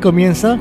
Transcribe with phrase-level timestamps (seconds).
[0.00, 0.58] Comienza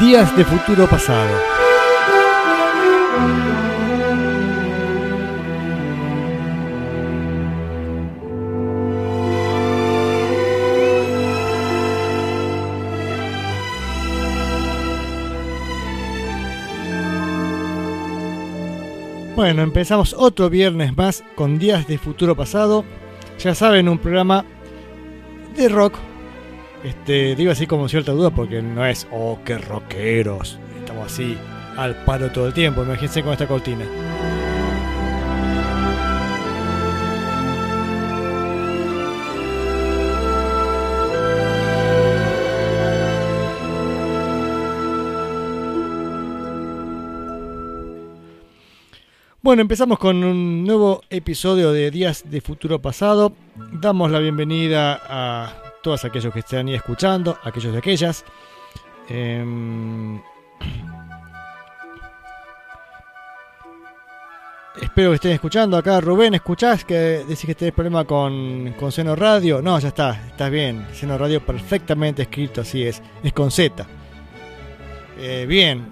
[0.00, 1.56] Días de Futuro Pasado.
[19.34, 22.84] Bueno, empezamos otro viernes más con Días de Futuro Pasado.
[23.38, 24.44] Ya saben, un programa
[25.54, 26.05] de rock.
[26.84, 30.58] Este, digo así como cierta duda porque no es, oh, qué rockeros.
[30.78, 31.36] Estamos así
[31.76, 32.82] al paro todo el tiempo.
[32.82, 33.84] Imagínense con esta cortina.
[49.46, 53.32] Bueno, empezamos con un nuevo episodio de Días de Futuro Pasado.
[53.80, 58.24] Damos la bienvenida a todos aquellos que están ahí escuchando, aquellos de aquellas.
[59.08, 60.20] Em,
[64.82, 65.76] espero que estén escuchando.
[65.76, 69.62] Acá Rubén, ¿escuchás que decís que tenés problema con, con Seno Radio?
[69.62, 70.88] No, ya está, estás bien.
[70.92, 73.00] Seno Radio perfectamente escrito, así es.
[73.22, 73.86] Es con Z.
[75.20, 75.86] Eh, bien.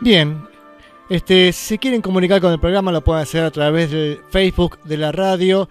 [0.00, 0.46] Bien,
[1.10, 4.96] este, si quieren comunicar con el programa lo pueden hacer a través del Facebook de
[4.96, 5.68] la radio,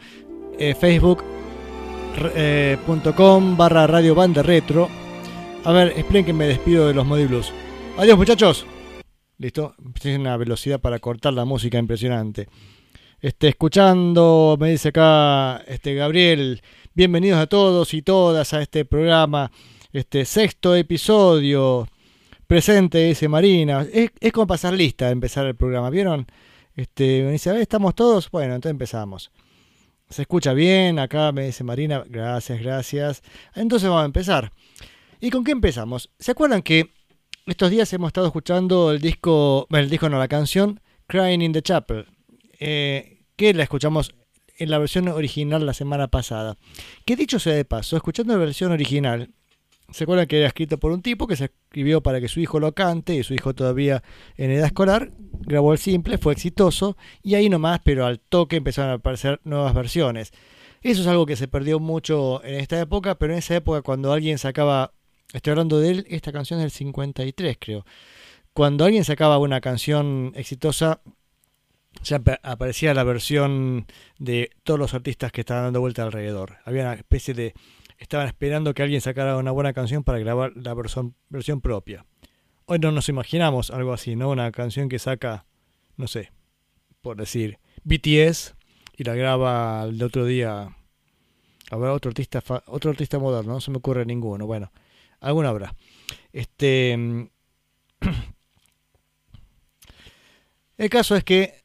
[0.59, 1.24] eh, facebook.com
[2.35, 2.77] eh,
[3.56, 4.89] barra radio banda retro.
[5.63, 7.53] A ver, esperen que me despido de los Modiblues.
[7.97, 8.65] Adiós muchachos.
[9.38, 12.50] Listo, tiene una velocidad para cortar la música impresionante.
[13.21, 16.62] Este, escuchando, me dice acá este Gabriel,
[16.94, 19.51] bienvenidos a todos y todas a este programa,
[19.94, 21.88] este sexto episodio
[22.47, 23.85] Presente, dice Marina.
[23.91, 26.27] Es, como pasar lista, empezar el programa, ¿vieron?
[26.77, 28.31] Este, me dice, ¿estamos todos?
[28.31, 29.31] Bueno, entonces empezamos.
[30.09, 33.21] Se escucha bien, acá me dice Marina, gracias, gracias.
[33.53, 34.53] Entonces vamos a empezar.
[35.19, 36.09] ¿Y con qué empezamos?
[36.19, 36.94] ¿Se acuerdan que
[37.45, 41.61] estos días hemos estado escuchando el disco, el disco no, la canción Crying in the
[41.61, 42.05] Chapel,
[42.59, 44.15] eh, que la escuchamos
[44.57, 46.55] en la versión original la semana pasada.
[47.03, 49.31] Que dicho sea de paso, escuchando la versión original,
[49.92, 52.60] ¿Se acuerdan que era escrito por un tipo que se escribió para que su hijo
[52.60, 54.04] lo cante y su hijo todavía
[54.36, 55.12] en edad escolar?
[55.42, 59.74] Grabó el simple, fue exitoso y ahí nomás, pero al toque empezaron a aparecer nuevas
[59.74, 60.34] versiones.
[60.81, 64.12] Eso es algo que se perdió mucho en esta época, pero en esa época cuando
[64.12, 64.92] alguien sacaba,
[65.34, 67.86] estoy hablando de él, esta canción es del 53 creo,
[68.54, 71.01] cuando alguien sacaba una canción exitosa,
[72.04, 73.86] ya aparecía la versión
[74.18, 76.57] de todos los artistas que estaban dando vuelta alrededor.
[76.66, 77.54] Había una especie de
[77.97, 82.05] estaban esperando que alguien sacara una buena canción para grabar la versión, propia.
[82.65, 84.29] Hoy no nos imaginamos algo así, ¿no?
[84.29, 85.45] Una canción que saca,
[85.95, 86.31] no sé,
[87.01, 88.55] por decir, BTS
[88.97, 90.75] y la graba el otro día.
[91.69, 94.45] Habrá otro artista, otro artista moderno, no se me ocurre ninguno.
[94.45, 94.71] Bueno,
[95.19, 95.75] alguna habrá.
[96.31, 97.29] Este.
[100.77, 101.63] El caso es que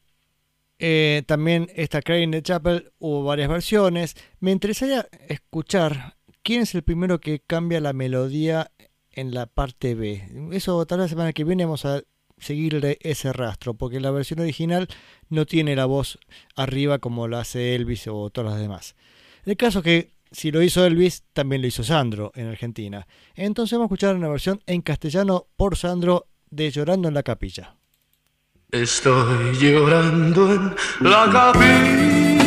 [0.78, 4.16] eh, también esta Crane de Chapel hubo varias versiones.
[4.40, 8.72] Me interesaría escuchar ¿Quién es el primero que cambia la melodía
[9.12, 10.28] en la parte B?
[10.50, 12.02] Eso tal vez la semana que viene vamos a
[12.36, 14.88] seguirle ese rastro, porque la versión original
[15.28, 16.18] no tiene la voz
[16.56, 18.96] arriba como lo hace Elvis o todas las demás.
[19.44, 23.06] El caso que si lo hizo Elvis, también lo hizo Sandro en Argentina.
[23.36, 27.76] Entonces vamos a escuchar una versión en castellano por Sandro de Llorando en la Capilla.
[28.72, 32.41] Estoy llorando en la capilla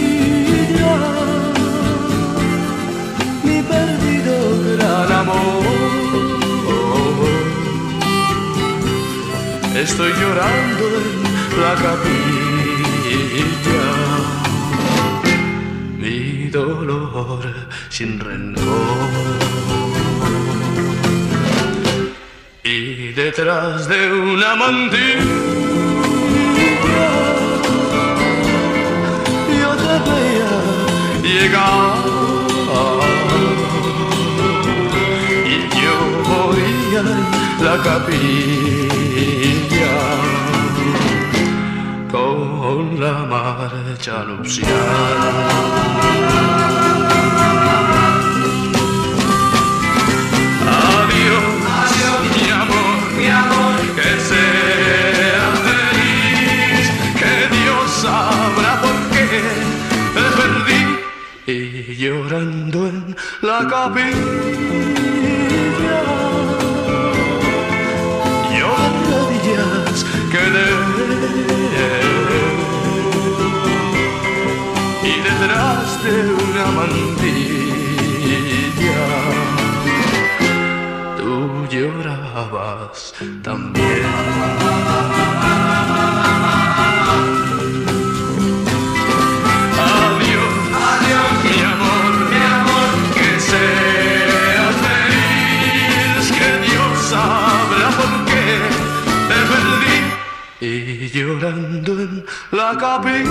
[9.85, 12.15] Estoy llorando en la capilla.
[15.99, 17.41] Mi dolor
[17.89, 18.63] sin rencor.
[22.63, 25.19] Y detrás de una mantilla
[29.59, 30.53] yo te veía
[31.29, 31.97] llegar.
[35.53, 35.97] Y yo
[36.99, 37.09] en
[37.63, 38.84] la capilla.
[59.11, 59.41] Qué
[60.13, 60.83] te perdí
[61.47, 64.64] y llorando en la capilla.
[76.05, 77.45] De una mantilla.
[81.17, 81.33] Tú
[81.71, 84.05] llorabas también.
[100.61, 103.25] y llorando en la capilla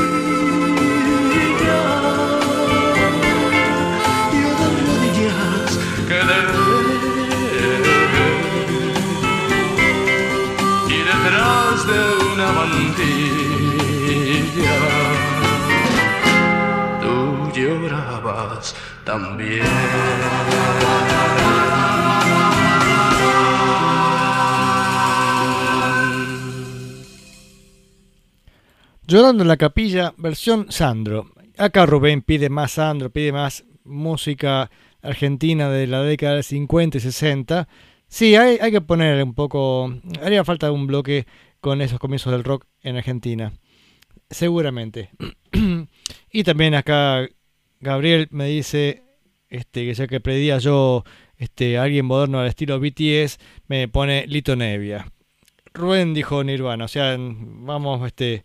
[12.64, 14.44] una mantilla
[17.00, 19.64] tú llorabas también
[29.06, 31.26] Llorando en la capilla, versión Sandro.
[31.58, 34.70] Acá Rubén pide más Sandro, pide más música
[35.02, 37.68] argentina de la década del 50 y 60.
[38.08, 39.92] Sí, hay, hay que poner un poco.
[40.22, 41.26] Haría falta un bloque
[41.64, 43.50] con esos comienzos del rock en Argentina.
[44.28, 45.08] Seguramente.
[46.30, 47.26] y también acá
[47.80, 49.02] Gabriel me dice
[49.48, 51.04] este, que ya que pedía yo
[51.38, 55.10] este, alguien moderno al estilo BTS, me pone Lito Nevia.
[55.72, 58.44] Rubén dijo Nirvana, o sea, vamos, este,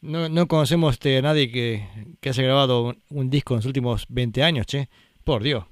[0.00, 1.86] no, no conocemos este, a nadie que,
[2.20, 4.88] que haya grabado un, disco en los últimos 20 años, che,
[5.24, 5.66] por Dios.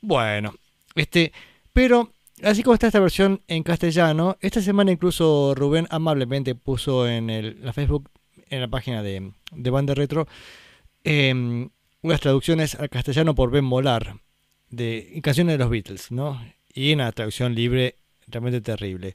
[0.00, 0.54] Bueno,
[0.94, 1.34] este,
[1.74, 7.64] pero así como está esta versión en castellano, esta semana incluso Rubén amablemente puso en
[7.64, 8.10] la Facebook,
[8.48, 10.26] en la página de, de Banda Retro,
[11.04, 11.68] eh,
[12.02, 14.16] unas traducciones al castellano por Ben Molar
[14.70, 16.40] de canciones de los Beatles, ¿no?
[16.72, 17.96] Y una traducción libre
[18.28, 19.14] realmente terrible.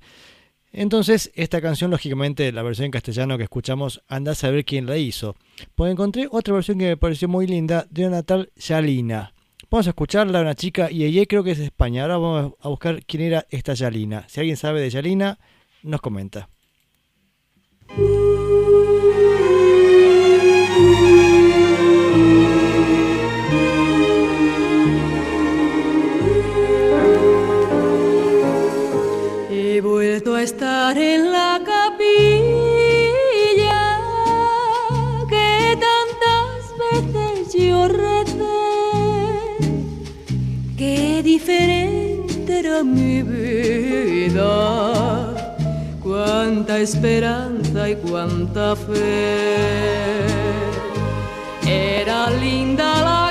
[0.72, 4.98] Entonces, esta canción, lógicamente, la versión en castellano que escuchamos, anda a saber quién la
[4.98, 5.38] hizo.
[5.74, 9.34] Pues encontré otra versión que me pareció muy linda de una tal Yalina.
[9.76, 12.04] Vamos a escucharla, una chica, y ella creo que es España.
[12.04, 14.24] Ahora vamos a buscar quién era esta Yalina.
[14.30, 15.38] Si alguien sabe de Yalina,
[15.84, 16.48] nos comenta.
[42.60, 44.50] Era mi vida,
[46.02, 50.26] cuánta esperanza y cuánta fe.
[51.68, 53.26] Era linda la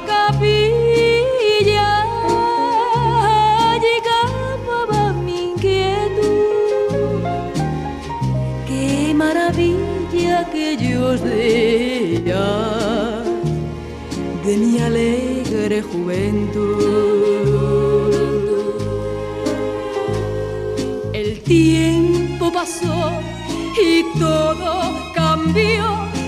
[10.55, 12.35] aquellos días
[14.45, 17.34] de mi alegre juventud.
[21.55, 23.13] Tiempo pasó
[23.81, 24.73] y todo
[25.15, 25.85] cambió,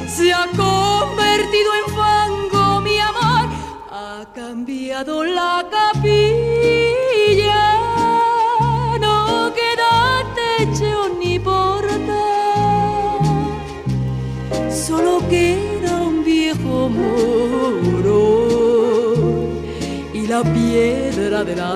[0.06, 3.46] se ha convertido en fango mi amor,
[3.90, 7.64] ha cambiado la capilla,
[9.00, 9.92] no queda
[10.40, 11.86] techo ni portal
[14.70, 18.20] solo queda un viejo muro
[20.14, 21.74] y la piedra de la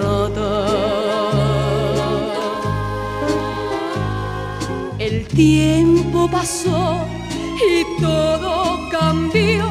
[5.40, 7.08] tiempo pasó
[7.56, 9.64] y todo cambió,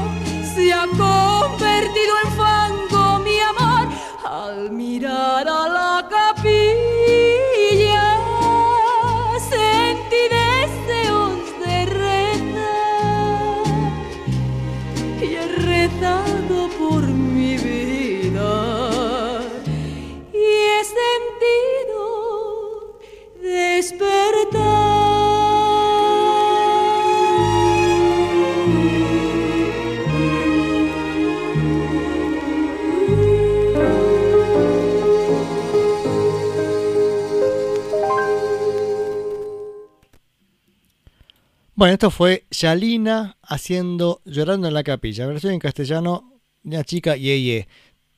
[41.79, 47.69] Bueno, esto fue Yalina haciendo Llorando en la Capilla, versión en castellano una chica Yeye.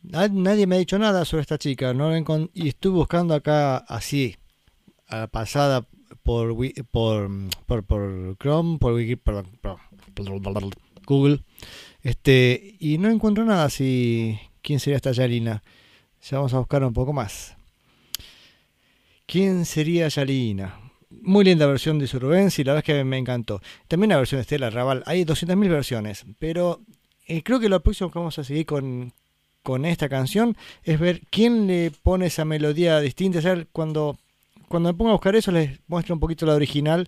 [0.01, 2.09] Nadie me ha dicho nada sobre esta chica, ¿no?
[2.55, 4.35] y estuve buscando acá así,
[5.07, 5.85] a pasada
[6.23, 6.55] por,
[6.89, 7.29] por,
[7.67, 8.99] por, Chrome, por,
[11.05, 11.43] Google,
[12.01, 14.39] este, y no encuentro nada así.
[14.63, 15.61] ¿Quién sería esta Yalina?
[16.23, 17.55] Ya vamos a buscar un poco más.
[19.27, 20.80] ¿Quién sería Yalina?
[21.23, 23.61] Muy linda versión de y la verdad es que me encantó.
[23.87, 26.81] También la versión de Estela Raval, hay 200.000 versiones, pero
[27.27, 29.13] eh, creo que lo próximo que vamos a seguir con,
[29.85, 33.39] esta canción es ver quién le pone esa melodía distinta.
[33.39, 34.17] O cuando,
[34.67, 37.07] cuando me ponga a buscar eso, les muestro un poquito la original.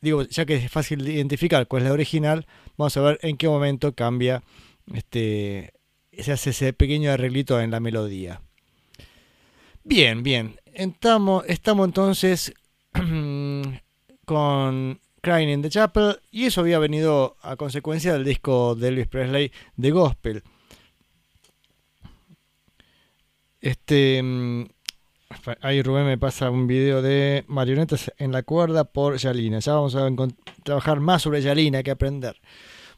[0.00, 3.36] Digo, ya que es fácil de identificar cuál es la original, vamos a ver en
[3.36, 4.44] qué momento cambia,
[4.94, 5.72] este,
[6.16, 8.40] se hace ese pequeño arreglito en la melodía.
[9.82, 10.60] Bien, bien.
[10.74, 12.54] Estamos, estamos entonces
[14.24, 19.08] con Crying in the Chapel, y eso había venido a consecuencia del disco de Elvis
[19.08, 20.42] Presley de Gospel.
[23.60, 24.22] Este.
[24.22, 24.66] Mm,
[25.60, 29.58] ahí Rubén me pasa un video de marionetas en la cuerda por Yalina.
[29.58, 30.08] Ya vamos a
[30.62, 32.40] trabajar más sobre Yalina que aprender.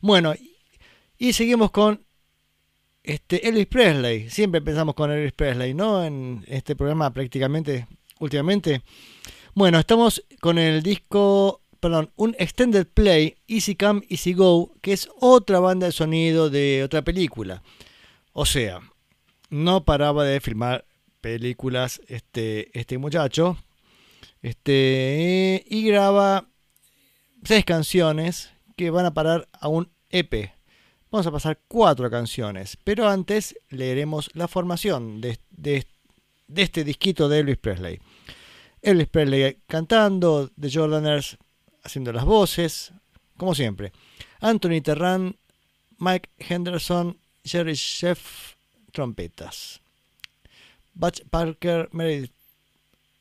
[0.00, 0.34] Bueno,
[1.16, 2.04] y seguimos con
[3.02, 4.28] este Elvis Presley.
[4.28, 6.04] Siempre empezamos con Elvis Presley, ¿no?
[6.04, 7.86] En este programa prácticamente
[8.20, 8.82] últimamente.
[9.54, 15.08] Bueno, estamos con el disco perdón, un extended play, Easy Come, Easy Go, que es
[15.20, 17.62] otra banda de sonido de otra película.
[18.32, 18.80] O sea,
[19.50, 20.84] no paraba de filmar
[21.20, 23.56] películas este, este muchacho.
[24.42, 26.48] Este, y graba
[27.44, 30.52] seis canciones que van a parar a un EP.
[31.10, 35.86] Vamos a pasar cuatro canciones, pero antes leeremos la formación de, de,
[36.54, 37.98] este disquito de Elvis Presley.
[38.82, 41.38] Elvis Presley cantando, The Jordaners
[41.82, 42.92] haciendo las voces,
[43.37, 43.92] como siempre.
[44.40, 45.37] Anthony Terran,
[45.99, 48.54] Mike Henderson, Jerry Sheff,
[48.92, 49.80] trompetas.
[50.94, 52.32] Butch Parker, Meredith,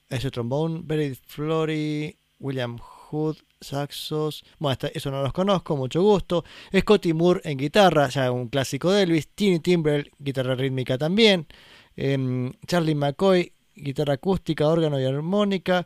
[0.10, 4.44] ese trombón, Meredith Flory, William Hood, saxos.
[4.60, 6.44] Bueno, eso no los conozco, mucho gusto.
[6.78, 9.30] Scotty Moore en guitarra, ya un clásico de Elvis.
[9.30, 11.48] Tiny Timber, guitarra rítmica también.
[11.96, 15.86] Em, Charlie McCoy, guitarra acústica, órgano y armónica.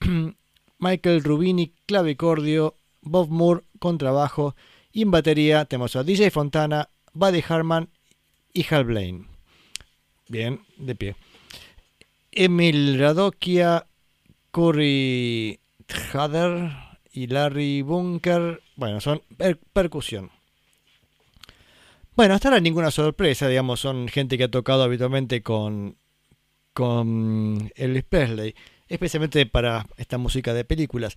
[0.78, 2.76] Michael Rubini, clavicordio.
[3.04, 4.56] Bob Moore, contrabajo.
[4.92, 7.90] Y en batería tenemos a DJ Fontana, Buddy Harman
[8.52, 9.26] y Hal Blaine.
[10.28, 11.16] Bien, de pie.
[12.32, 13.86] Emil Radokia,
[14.50, 15.60] Corey
[16.12, 16.72] Hader
[17.12, 18.62] y Larry Bunker.
[18.76, 20.30] Bueno, son per percusión.
[22.16, 25.96] Bueno, hasta ahora ninguna sorpresa, digamos, son gente que ha tocado habitualmente con,
[26.74, 28.54] con Elvis Presley,
[28.88, 31.14] especialmente para esta música de películas.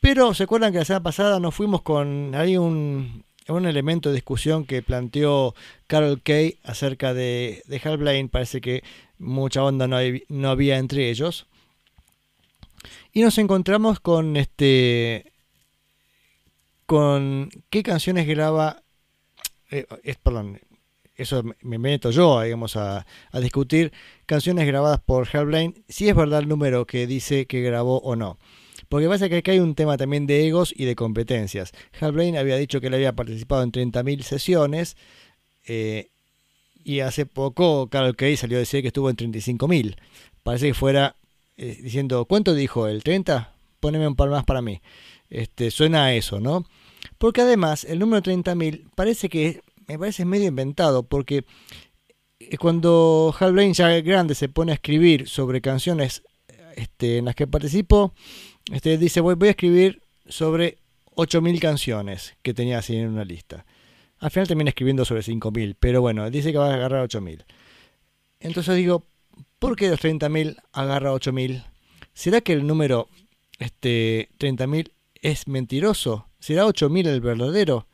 [0.00, 4.16] Pero se acuerdan que la semana pasada nos fuimos con ahí un, un elemento de
[4.16, 5.54] discusión que planteó
[5.86, 8.28] Carol Kay acerca de, de Hal Blaine.
[8.28, 8.82] Parece que
[9.18, 11.46] mucha onda no, hay, no había entre ellos.
[13.12, 15.32] Y nos encontramos con este.
[16.86, 18.82] con qué canciones graba.
[19.70, 20.60] Eh, es, perdón,
[21.20, 23.92] eso me meto yo, digamos, a, discutir
[24.26, 28.16] canciones grabadas por Hal Blaine, si es verdad el número que dice que grabó o
[28.16, 28.38] no.
[28.88, 31.72] Porque pasa que acá hay un tema también de egos y de competencias.
[32.00, 34.96] Hal Blaine había dicho que él había participado en 30.000 sesiones.
[35.66, 36.08] Eh,
[36.82, 39.96] y hace poco Carol Kay salió a decir que estuvo en 35.000.
[40.42, 41.14] Parece que fuera
[41.56, 43.04] eh, diciendo, ¿cuánto dijo él?
[43.04, 43.50] ¿30?
[43.78, 44.80] Poneme un par más para mí.
[45.28, 46.64] Este, suena a eso, ¿no?
[47.18, 49.60] Porque además el número 30.000 parece que
[49.92, 51.44] me parece medio inventado porque
[52.38, 56.22] eh, cuando Hal Blaine ya grande se pone a escribir sobre canciones
[56.76, 58.14] este, en las que participó,
[58.72, 60.78] este, dice, voy, a escribir sobre
[61.16, 63.66] 8.000 canciones que tenía así en una lista.
[64.18, 67.44] Al final termina escribiendo sobre 5.000, pero bueno, dice que va a agarrar 8.000.
[68.38, 69.06] Entonces digo,
[69.58, 71.64] ¿por qué los 30.000 agarra 8.000?
[72.14, 73.08] ¿Será que el número
[73.58, 76.28] este, 30.000 es mentiroso?
[76.38, 77.86] ¿Será 8.000 el verdadero?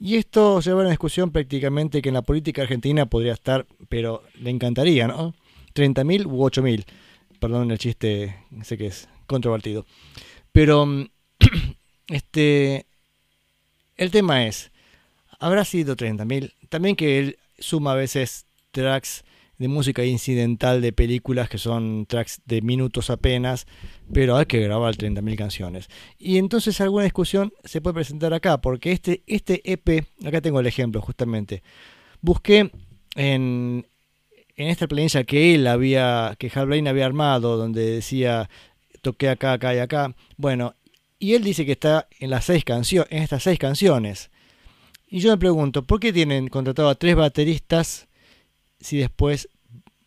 [0.00, 4.22] Y esto lleva a una discusión prácticamente que en la política argentina podría estar, pero
[4.40, 5.34] le encantaría, ¿no?
[5.74, 6.86] 30.000 u 8.000.
[7.38, 9.84] Perdón el chiste, sé que es controvertido.
[10.52, 10.86] Pero
[12.08, 12.86] este
[13.98, 14.72] el tema es,
[15.38, 16.54] habrá sido 30.000.
[16.70, 19.24] También que él suma a veces tracks
[19.60, 23.66] de música incidental de películas que son tracks de minutos apenas,
[24.10, 25.90] pero hay que grabar 30.000 canciones.
[26.18, 30.66] Y entonces alguna discusión se puede presentar acá, porque este, este EP, acá tengo el
[30.66, 31.62] ejemplo justamente,
[32.22, 32.70] busqué
[33.16, 33.86] en,
[34.56, 38.48] en esta planilla que él había, que Hal había armado, donde decía
[39.02, 40.16] toqué acá, acá y acá.
[40.38, 40.72] Bueno,
[41.18, 44.30] y él dice que está en las seis canciones, en estas seis canciones.
[45.06, 48.08] Y yo me pregunto, ¿por qué tienen contratado a tres bateristas
[48.80, 49.48] si después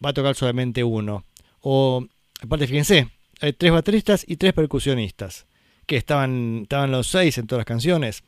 [0.03, 1.25] va a tocar solamente uno?
[1.61, 2.05] O,
[2.41, 3.09] aparte, fíjense,
[3.41, 5.45] hay tres bateristas y tres percusionistas,
[5.85, 8.23] que estaban, estaban los seis en todas las canciones.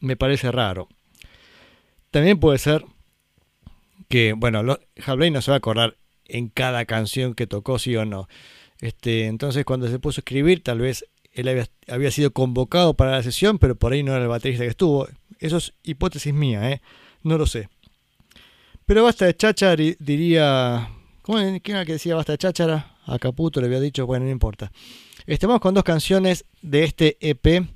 [0.00, 0.88] Me parece raro.
[2.10, 2.84] También puede ser
[4.08, 4.60] que, bueno,
[5.04, 8.28] Hal no se va a acordar en cada canción que tocó, sí o no.
[8.80, 13.12] Este, entonces cuando se puso a escribir, tal vez él había, había, sido convocado para
[13.12, 15.08] la sesión, pero por ahí no era el baterista que estuvo.
[15.40, 16.80] Eso es hipótesis mía, ¿eh?
[17.22, 17.68] no lo sé.
[18.86, 20.90] Pero basta de cháchara, diría...
[21.22, 22.96] ¿Cómo, ¿Quién era que decía basta de cháchara?
[23.06, 24.70] A Caputo le había dicho, bueno, no importa.
[25.42, 27.66] Vamos con dos canciones de este EP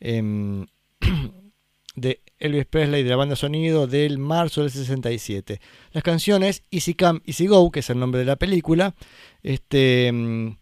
[0.00, 0.66] eh,
[1.96, 5.60] de Elvis Presley de la banda sonido del marzo del 67.
[5.92, 8.94] Las canciones Easy Come, Easy Go, que es el nombre de la película,
[9.42, 10.56] este, mm,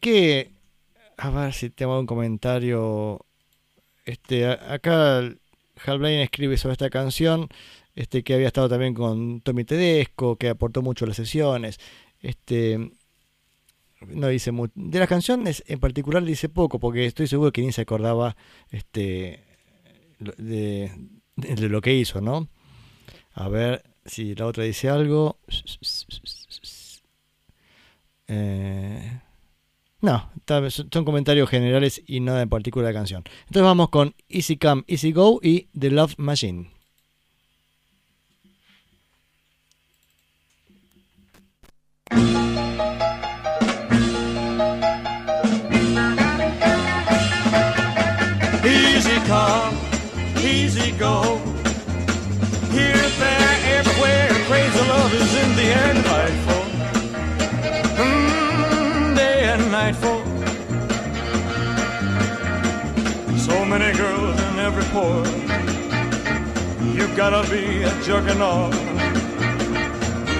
[0.00, 0.50] que,
[1.18, 3.24] a ver si tengo un comentario,
[4.04, 7.48] este, acá Hal Blaine escribe sobre esta canción,
[7.94, 11.78] este, que había estado también con Tommy Tedesco, que aportó mucho a las sesiones,
[12.20, 12.92] este,
[14.06, 14.72] no dice mucho.
[14.76, 18.36] De las canciones en particular dice poco, porque estoy seguro que ni se acordaba
[18.70, 19.44] este,
[20.38, 20.90] de,
[21.36, 22.48] lo que hizo, ¿no?
[23.34, 25.38] A ver si la otra dice algo.
[28.28, 29.20] Eh,
[30.00, 30.30] No,
[30.90, 33.22] son comentarios generales y nada en particular de la canción.
[33.42, 36.70] Entonces vamos con Easy Come, Easy Go y The Love Machine.
[48.64, 49.74] Easy come,
[50.38, 51.38] easy go.
[52.70, 56.76] Here, there, everywhere, crazy love is in the air tonight, folks.
[57.98, 60.28] Mm, day and night, folks.
[63.42, 65.28] So many girls in every port.
[66.94, 68.72] You gotta be a juggernaut.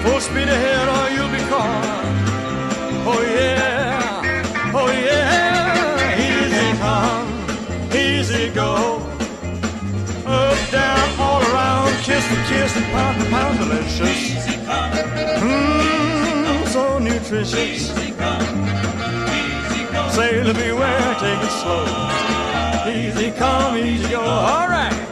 [0.03, 2.03] Full speed ahead or you'll be caught.
[3.05, 6.19] Oh yeah, oh yeah.
[6.19, 7.29] Easy come,
[7.95, 8.99] easy go.
[10.25, 14.45] Up, down, all around, kiss to kiss and pound to pound, delicious.
[15.39, 17.53] Mmm, so nutritious.
[17.55, 18.67] Easy come.
[19.31, 20.09] Easy go.
[20.09, 21.85] Sailor beware, take it slow.
[22.91, 24.21] Easy come, easy go.
[24.21, 25.02] All right.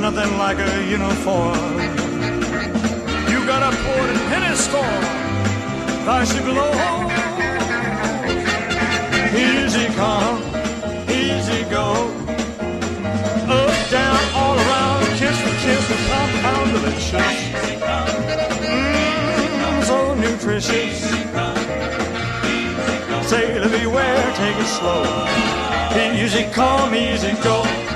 [0.00, 1.58] There's nothing like a uniform.
[3.30, 5.02] You got a port in any storm,
[6.06, 6.72] nice and glow.
[9.34, 10.38] Easy come,
[11.10, 12.14] easy go.
[13.50, 17.38] Up, down, all around, kiss for kiss, and pound pound, delicious.
[18.62, 21.10] Mmm, so nutritious.
[23.28, 25.04] Sailor beware, take it slow.
[26.14, 27.87] Easy come, easy go.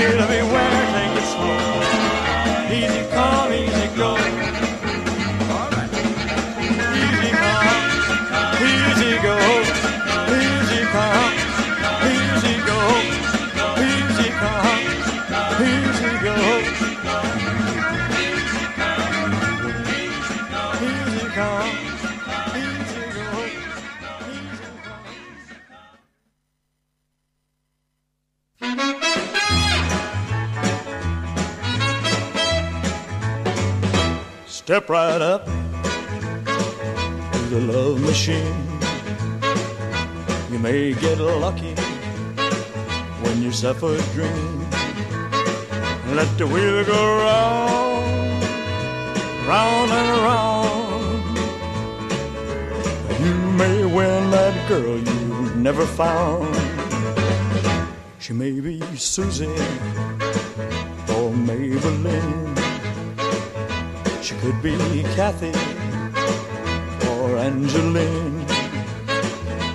[0.00, 0.69] Sailor beware, take it
[34.62, 38.54] Step right up to the love machine.
[40.52, 41.74] You may get lucky
[43.22, 44.60] when you suffer a dream.
[46.14, 48.44] Let the wheel go round,
[49.48, 51.22] round and around.
[53.24, 56.54] You may win that girl you never found.
[58.18, 59.46] She may be Susie
[61.16, 62.49] or Maybelline.
[64.30, 64.76] She could be
[65.16, 65.50] Kathy
[67.10, 68.46] or Angeline.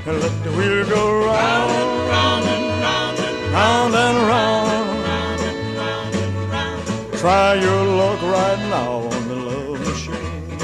[0.06, 4.98] Let the wheel go round, round and round and round and round.
[7.20, 10.58] Try your luck right now on the love machine.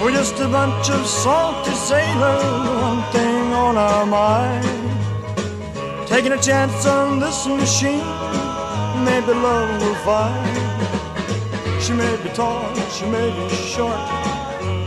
[0.00, 4.64] We're just a bunch of salty sailors, one thing on our mind.
[6.08, 8.06] Taking a chance on this machine,
[9.04, 10.61] maybe love will find.
[11.82, 13.98] She may be tall, she may be short,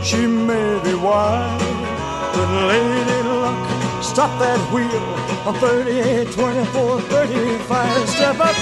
[0.02, 1.60] she may be wide.
[2.32, 5.04] But lady luck, stop that wheel
[5.46, 8.08] on 38, 24, 35.
[8.08, 8.56] Step up.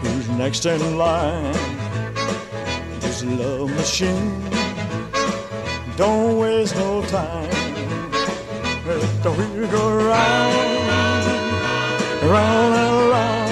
[0.00, 1.52] Who's next in line?
[3.00, 4.40] This love machine.
[5.96, 7.50] Don't waste no time.
[8.86, 10.88] Let the wheel go round,
[12.22, 13.46] round and round.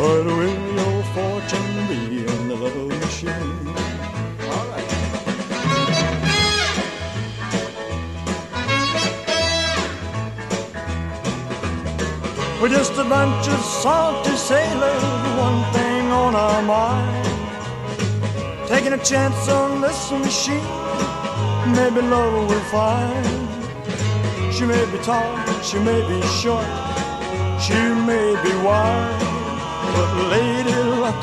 [0.00, 0.26] What
[12.60, 15.02] We're just a bunch of salty sailors,
[15.38, 17.24] one thing on our mind.
[18.66, 20.66] Taking a chance on this machine,
[21.72, 23.24] maybe love will find.
[24.52, 26.66] She may be tall, she may be short,
[27.62, 27.78] she
[28.10, 29.22] may be wide.
[29.94, 31.14] But lady luck,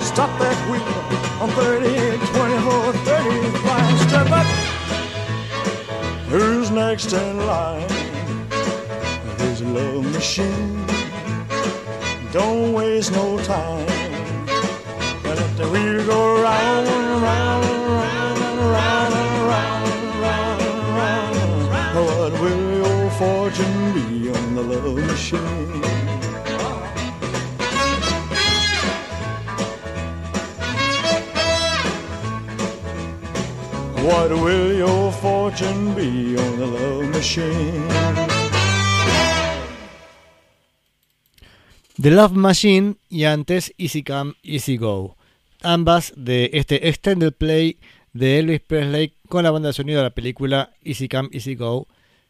[0.00, 0.94] stop that wheel
[1.42, 4.08] on 38, 24, 35.
[4.08, 4.46] Step up.
[6.28, 7.88] Who's next in line?
[9.38, 10.83] There's a love machine.
[12.34, 13.86] Don't waste no time.
[15.22, 20.80] Well, if the wheel go round and round and round and round and round and
[20.98, 21.36] round.
[21.36, 21.94] And round.
[21.94, 25.80] What will your fortune be on the love machine?
[34.04, 38.33] What will your fortune be on the love machine?
[42.04, 45.16] The Love Machine y antes Easy Come, Easy Go.
[45.62, 47.78] Ambas de este extended play
[48.12, 51.88] de Elvis Presley con la banda de sonido de la película Easy Come, Easy Go,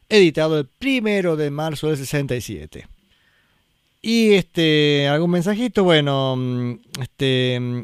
[0.08, 2.86] editado el primero de marzo del 67.
[4.00, 7.82] Y este, algún mensajito, bueno, mm, este, mm,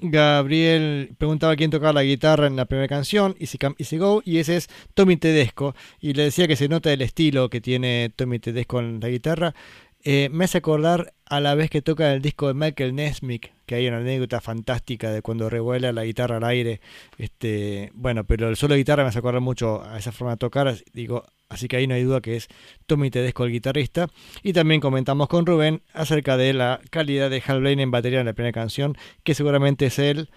[0.00, 4.40] Gabriel preguntaba quién tocaba la guitarra en la primera canción, Easy Come, Easy Go, y
[4.40, 8.40] ese es Tommy Tedesco, y le decía que se nota el estilo que tiene Tommy
[8.40, 9.54] Tedesco en la guitarra.
[10.02, 13.74] Eh, me hace acordar a la vez que toca el disco de Michael Nesmith, que
[13.74, 16.80] hay una anécdota fantástica de cuando revuela la guitarra al aire.
[17.18, 20.38] Este, bueno, pero el solo de guitarra me hace acordar mucho a esa forma de
[20.38, 22.48] tocar, digo, así que ahí no hay duda que es
[22.86, 24.08] Tommy Tedesco el guitarrista.
[24.42, 28.26] Y también comentamos con Rubén acerca de la calidad de Hal Blaine en batería en
[28.26, 30.30] la primera canción, que seguramente es él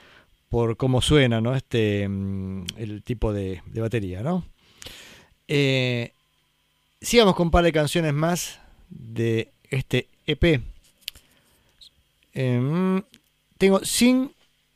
[0.50, 1.56] por cómo suena, ¿no?
[1.56, 4.46] Este, mm, el tipo de, de batería, ¿no?
[5.48, 6.12] Eh,
[7.02, 10.62] sigamos con un par de canciones más de este EP.
[12.34, 13.02] Em,
[13.58, 14.30] tengo Sing,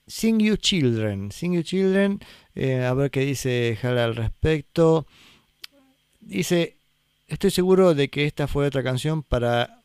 [0.06, 1.32] Sing You Children.
[1.32, 2.20] Sing You Children.
[2.56, 5.06] eh, a ver qué dice Hal al respecto.
[6.20, 6.78] Dice,
[7.28, 9.82] estoy seguro de que esta fue otra canción para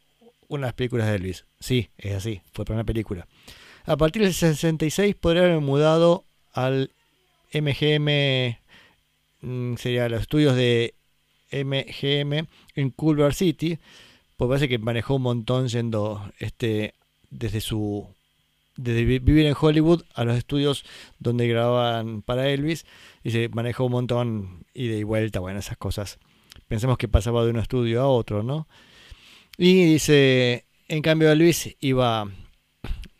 [0.48, 1.44] unas películas de Elvis.
[1.60, 3.26] Sí, es así, fue para una película.
[3.84, 6.90] A partir del 66 podría haber mudado al
[7.52, 8.56] MGM,
[9.40, 10.94] mm, sería los estudios de
[11.50, 13.78] MGM en Culver City,
[14.48, 16.94] pues parece que manejó un montón yendo este,
[17.30, 18.08] desde su
[18.74, 20.84] desde vi- vivir en Hollywood a los estudios
[21.20, 22.84] donde grababan para Elvis
[23.22, 26.18] y se manejó un montón ida y vuelta, bueno, esas cosas.
[26.66, 28.66] Pensemos que pasaba de un estudio a otro, ¿no?
[29.58, 32.28] Y dice, en cambio Elvis iba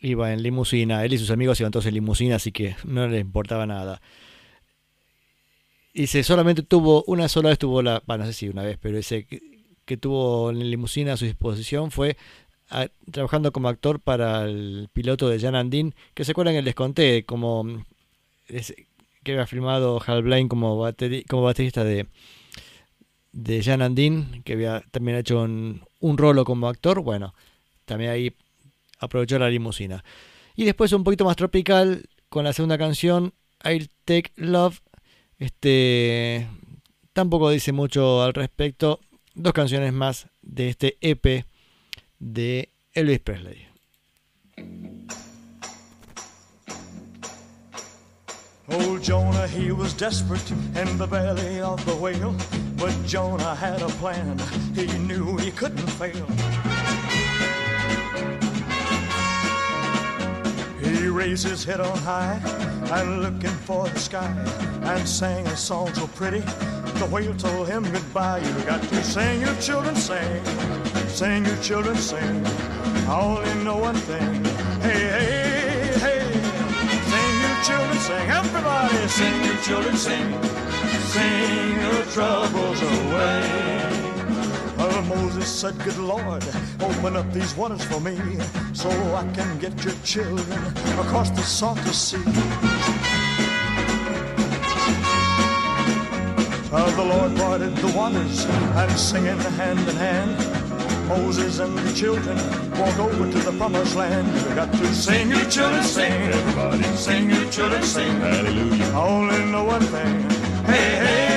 [0.01, 3.21] iba en limusina, él y sus amigos iban todos en limusina, así que no le
[3.21, 4.03] importaba nada.
[5.95, 8.97] Dice, solamente tuvo, una sola vez tuvo la, bueno, no sé si una vez, pero
[8.97, 9.25] dice
[9.93, 12.17] que, tuvo en limusina a su disposición fue
[12.71, 16.75] a- trabajando como actor para el piloto de Jan Andin, que se acuerdan que les
[16.75, 17.85] conté, como mm,
[19.23, 20.83] que había filmado Hal Blaine como,
[21.29, 22.07] como baterista de,
[23.33, 27.35] de Jan Andin, que había también hecho un, un rolo como actor, bueno,
[27.85, 28.35] también ahí
[28.99, 30.05] aprovechó la limusina.
[30.57, 33.33] Y después un poquito más tropical, con la segunda canción,
[33.65, 34.81] I'll Take Love,
[35.39, 36.49] este
[37.13, 39.01] tampoco dice mucho al respecto.
[39.35, 41.45] Dos canciones más de este EP
[42.19, 43.67] de Elvis Presley.
[48.69, 52.35] Old Jonah, he was desperate in the belly of the whale.
[52.77, 54.39] But Jonah had a plan,
[54.75, 56.27] he knew he couldn't fail.
[60.93, 62.39] He raised his head on high
[62.93, 64.31] and looking for the sky
[64.83, 66.41] and sang a song so pretty.
[67.01, 68.41] The whale told him goodbye.
[68.41, 70.45] You got to sing, you children, sing.
[71.09, 72.45] Sing, you children, sing.
[73.09, 74.45] I only know one thing.
[74.83, 76.33] Hey, hey, hey.
[77.11, 78.31] Sing, you children, sing.
[78.31, 80.29] Everybody, sing, you children, sing.
[81.15, 83.92] Sing your troubles away.
[84.93, 86.45] Well, Moses said, Good Lord,
[86.79, 88.15] open up these waters for me
[88.75, 90.61] so I can get your children
[91.01, 92.23] across the salty sea.
[96.71, 101.09] Uh, the Lord parted the waters and singing hand in hand.
[101.09, 102.37] Moses and the children
[102.79, 104.27] walked over to the promised land.
[104.47, 106.13] We got to sing, you children, sing.
[106.13, 108.21] Everybody, sing, you children, sing.
[108.21, 108.85] Hallelujah.
[108.85, 110.21] I only know one thing.
[110.67, 111.32] Hey, hey,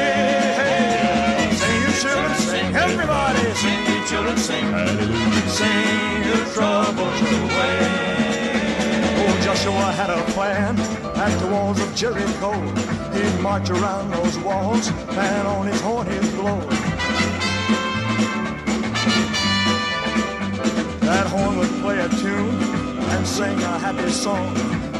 [2.98, 4.64] Everybody, sing, you children, sing.
[4.72, 5.50] Hallelujah.
[5.50, 7.78] Sing your troubles away.
[9.20, 12.54] Oh, Joshua had a plan at the walls of Jericho.
[13.12, 16.62] He'd march around those walls and on his horn he'd blow.
[21.02, 22.65] That horn would play a tune
[23.26, 24.54] and sing a happy song.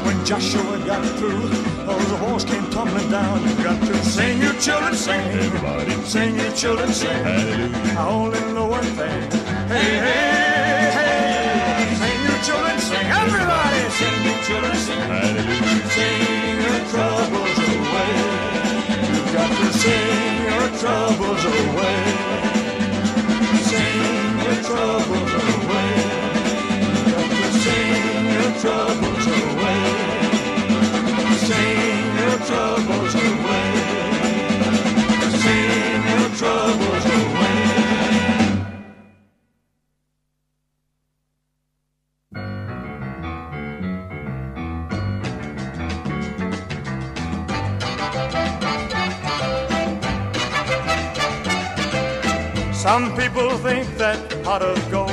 [0.04, 1.48] When Joshua got through,
[1.90, 3.42] oh, the horse came tumbling down.
[3.46, 5.20] You got to sing, you children, sing.
[5.30, 7.22] Everybody, sing, you children, sing.
[7.24, 7.98] Hallelujah.
[7.98, 9.20] I only know one thing.
[9.72, 11.94] Hey, hey, hey.
[12.00, 13.06] Sing, you children, sing.
[13.22, 15.02] Everybody, sing, you children, sing.
[15.12, 15.88] Hallelujah.
[15.94, 18.12] Sing your troubles away.
[19.14, 22.00] You got to sing your troubles away.
[23.70, 25.25] Sing your troubles
[32.46, 33.72] troubles away.
[35.42, 37.62] Sing your troubles away.
[52.72, 55.10] Some people think that pot of gold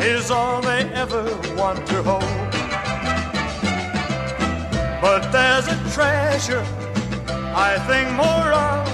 [0.00, 1.24] is all they ever
[1.56, 2.43] want to hold
[5.04, 6.64] but there's a treasure
[7.54, 8.88] I think more of.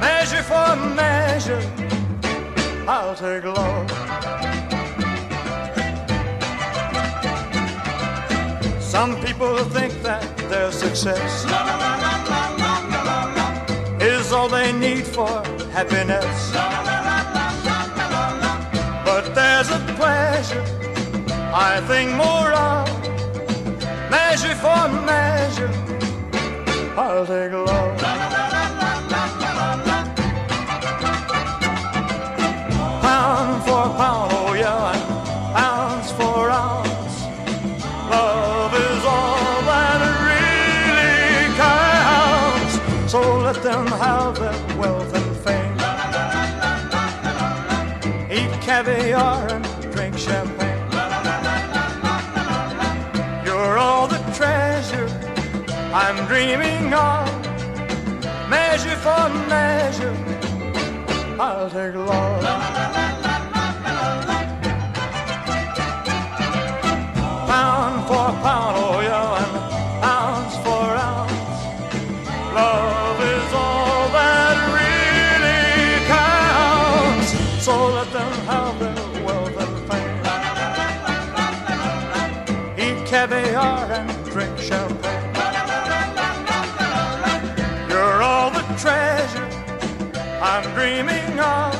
[0.00, 1.60] Measure for measure,
[2.86, 3.90] I'll take love.
[8.80, 11.44] Some people think that their success
[14.00, 16.52] is all they need for happiness.
[19.04, 20.64] But there's a pleasure
[21.52, 23.03] I think more of.
[24.34, 25.70] Measure for measure,
[26.96, 27.98] I'll take love.
[33.00, 35.04] Pound for pound, oh yeah, and
[35.54, 37.16] pounds for ounce.
[38.10, 42.74] Love is all that really counts.
[43.12, 45.78] So let them have their wealth and fame.
[48.32, 50.53] Eat caviar and drink champagne.
[55.96, 57.28] I'm dreaming of.
[58.50, 60.12] Measure for measure,
[61.38, 62.42] I'll take love.
[67.46, 69.56] Pound for pound, oh yeah, and
[70.02, 71.62] ounce for ounce.
[72.52, 77.30] Love is all that really counts.
[77.64, 80.18] So let them have their wealth and fame.
[82.84, 84.10] Eat caviar and
[90.54, 91.74] I'm dreaming of.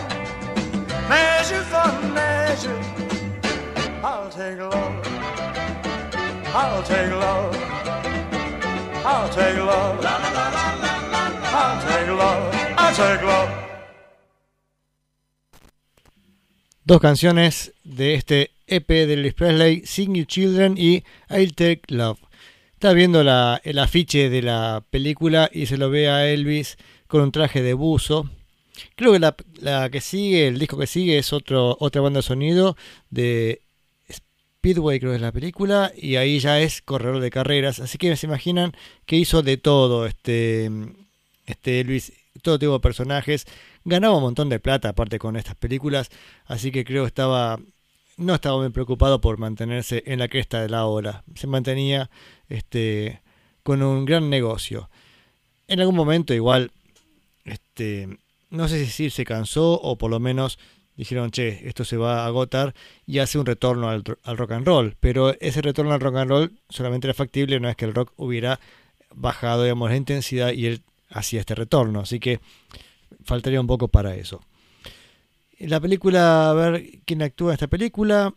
[1.09, 2.81] Measure for measure,
[4.03, 4.95] I'll take love.
[6.61, 7.55] I'll take love.
[9.05, 10.01] I'll take love.
[11.61, 12.55] I'll take love.
[12.79, 13.51] I'll take love.
[16.85, 22.19] Dos canciones de este EP de Elvis Presley, Sing You Children y I'll Take Love.
[22.73, 27.21] Estaba viendo la- el afiche de la película y se lo ve a Elvis con
[27.23, 28.29] un traje de buzo.
[28.97, 32.23] Creo que la, la que sigue, el disco que sigue es otro, otra banda de
[32.23, 32.77] sonido
[33.11, 33.63] de
[34.11, 37.81] Speedway, creo que es la película, y ahí ya es corredor de carreras.
[37.81, 38.73] Así que se imaginan
[39.07, 40.71] que hizo de todo este,
[41.47, 43.47] este Elvis, todo tipo de personajes.
[43.85, 46.11] Ganaba un montón de plata aparte con estas películas,
[46.47, 47.59] así que creo que estaba
[48.17, 51.25] no estaba muy preocupado por mantenerse en la cresta de la ola.
[51.35, 52.11] Se mantenía
[52.49, 53.21] este,
[53.63, 54.89] con un gran negocio.
[55.69, 56.71] En algún momento igual,
[57.45, 58.19] este,
[58.55, 60.59] no sé si se cansó o por lo menos
[60.97, 64.67] dijeron, che, esto se va a agotar y hace un retorno al, al rock and
[64.67, 64.97] roll.
[65.01, 68.12] Pero ese retorno al rock and roll solamente era factible una vez que el rock
[68.17, 68.61] hubiera
[69.14, 72.01] bajado digamos, la intensidad y él hacía este retorno.
[72.01, 72.40] Así que
[73.25, 74.40] faltaría un poco para eso.
[75.59, 78.35] La película, a ver quién actúa en esta película.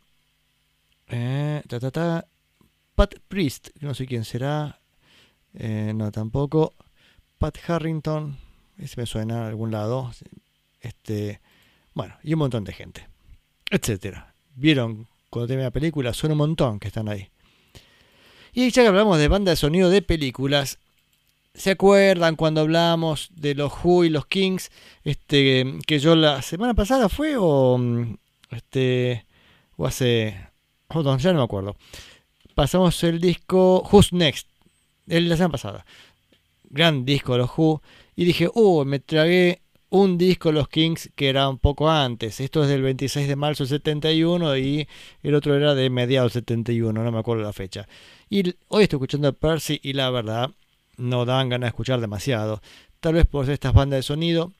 [1.07, 2.27] Eh, ta, ta, ta.
[2.95, 4.79] Pat Priest, no sé quién será.
[5.53, 6.73] Eh, no, tampoco.
[7.37, 8.37] Pat Harrington,
[8.77, 10.11] ese me suena a algún lado.
[10.81, 11.39] Este,
[11.93, 13.07] bueno, y un montón de gente.
[13.69, 14.33] Etcétera.
[14.55, 17.29] Vieron cuando termina la película, son un montón que están ahí.
[18.53, 20.79] Y ya que hablamos de banda de sonido de películas,
[21.57, 24.69] ¿Se acuerdan cuando hablamos de los Who y los Kings?
[25.03, 27.79] Este, que yo la semana pasada fue o
[28.51, 29.25] este
[29.75, 30.37] o hace
[30.89, 31.75] hold on, ya no me acuerdo.
[32.53, 34.47] Pasamos el disco Who's Next,
[35.07, 35.85] el, la semana pasada.
[36.69, 37.81] Gran disco de los Who
[38.17, 42.39] y dije, "Uh, me tragué un disco de los Kings que era un poco antes.
[42.39, 44.87] Esto es del 26 de marzo del 71 y
[45.23, 47.87] el otro era de mediados del 71, no me acuerdo la fecha.
[48.29, 50.51] Y hoy estoy escuchando a Percy y la verdad
[50.97, 52.61] no dan ganas de escuchar demasiado.
[52.99, 54.51] Tal vez por estas bandas de sonido.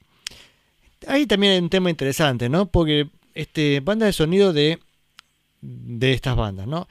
[1.06, 2.66] Ahí también hay un tema interesante, ¿no?
[2.70, 4.78] Porque este, bandas de sonido de,
[5.60, 6.88] de estas bandas, ¿no?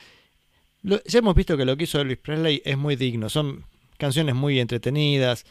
[0.83, 3.29] Ya hemos visto que lo que hizo Elvis Presley es muy digno.
[3.29, 3.65] Son
[3.97, 5.45] canciones muy entretenidas.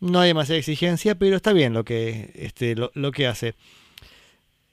[0.00, 3.54] No hay demasiada exigencia, pero está bien lo que, este, lo, lo que hace.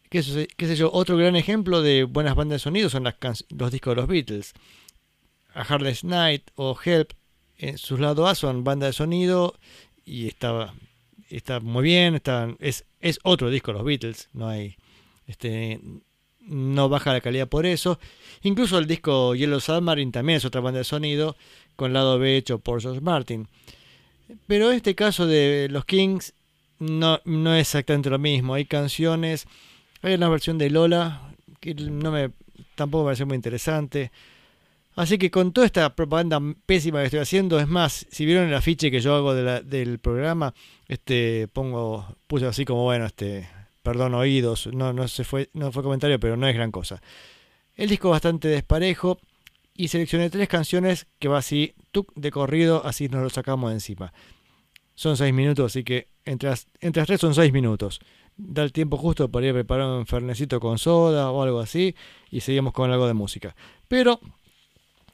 [0.09, 0.91] ¿Qué, sé- yo?
[0.93, 3.15] Otro gran ejemplo de buenas bandas de sonido son las
[3.49, 4.53] los discos de los Beatles.
[5.55, 7.13] A Hardest Night o Help
[7.57, 9.55] en sus lados A son banda de sonido
[10.05, 10.73] y está,
[11.29, 14.75] está muy bien, está, es, es otro disco de los Beatles, no hay
[15.27, 15.79] este
[16.41, 17.99] no baja la calidad por eso.
[18.41, 21.37] Incluso el disco Yellow Submarine también es otra banda de sonido
[21.77, 23.47] con lado B hecho por George Martin.
[24.47, 26.33] Pero este caso de los Kings
[26.79, 28.53] no, no es exactamente lo mismo.
[28.53, 29.45] Hay canciones,
[30.01, 32.31] hay una versión de Lola que no me
[32.75, 34.11] tampoco me parece muy interesante.
[34.95, 38.53] Así que con toda esta propaganda pésima que estoy haciendo, es más, si vieron el
[38.53, 40.53] afiche que yo hago del programa,
[40.87, 43.49] este pongo, puse así como bueno, este,
[43.81, 47.01] perdón oídos, no, no se fue, no fue comentario, pero no es gran cosa.
[47.75, 49.17] El disco bastante desparejo
[49.75, 53.75] y seleccioné tres canciones que va así, tuc, de corrido, así nos lo sacamos de
[53.75, 54.13] encima.
[54.95, 57.99] Son seis minutos, así que entre las, entre tres son seis minutos.
[58.37, 61.95] Da el tiempo justo para ir a preparar un fernecito con soda o algo así
[62.29, 63.55] y seguimos con algo de música.
[63.87, 64.19] Pero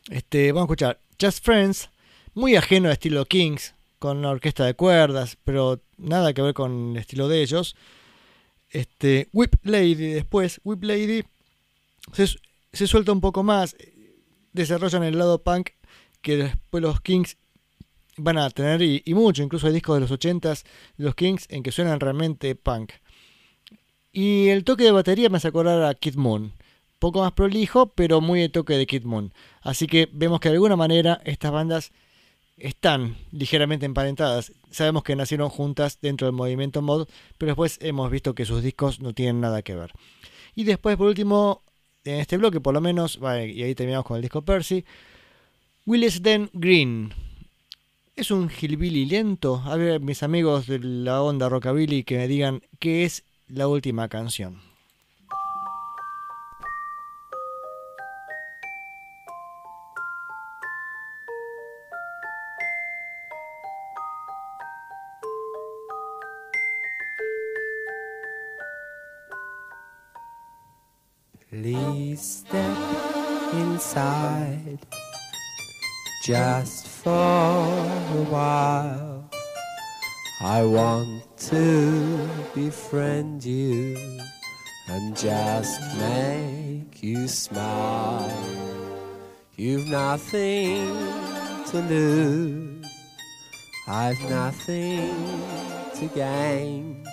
[0.09, 1.89] este, vamos a escuchar Just Friends,
[2.33, 6.91] muy ajeno al estilo Kings, con una orquesta de cuerdas, pero nada que ver con
[6.91, 7.75] el estilo de ellos.
[8.69, 11.23] Este, Whip Lady después, Whip Lady
[12.13, 12.27] se,
[12.71, 13.75] se suelta un poco más,
[14.53, 15.71] desarrollan el lado punk
[16.21, 17.37] que después los Kings
[18.17, 20.63] van a tener y, mucho, incluso hay discos de los 80s
[20.97, 22.91] de los Kings en que suenan realmente punk.
[24.11, 26.53] Y el toque de batería me hace acordar a Kid Moon.
[26.97, 29.33] Poco más prolijo, pero muy de toque de Kid Moon.
[29.61, 31.91] Así que vemos que de alguna manera estas bandas
[32.57, 34.51] están ligeramente emparentadas.
[34.69, 38.99] Sabemos que nacieron juntas dentro del movimiento mod, pero después hemos visto que sus discos
[38.99, 39.93] no tienen nada que ver.
[40.55, 41.63] Y después, por último,
[42.09, 44.83] en este bloque, por lo menos, y ahí terminamos con el disco Percy,
[45.85, 47.13] Willis Den Green.
[48.15, 49.61] Es un hillbilly lento.
[49.65, 54.09] A ver, mis amigos de la onda rockabilly que me digan qué es la última
[54.09, 54.68] canción.
[76.29, 79.27] Just for a while.
[80.41, 83.97] I want to befriend you
[84.89, 88.29] and just make you smile.
[89.55, 90.85] You've nothing
[91.71, 92.85] to lose,
[93.87, 95.09] I've nothing
[95.95, 97.07] to gain.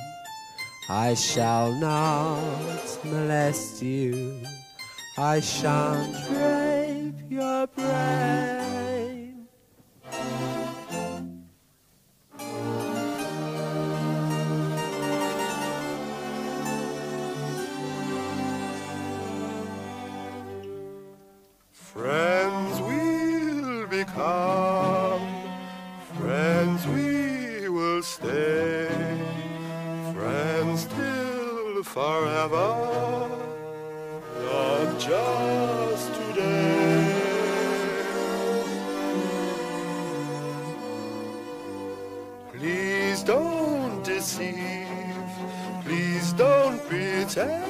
[0.91, 4.43] I shall not molest you.
[5.17, 8.96] I shan't rape your brain.
[31.97, 32.77] Forever,
[34.45, 37.07] not just today.
[42.53, 45.33] Please don't deceive,
[45.87, 47.65] please don't pretend.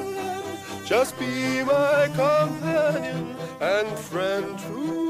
[0.85, 5.06] Just be my companion and friend to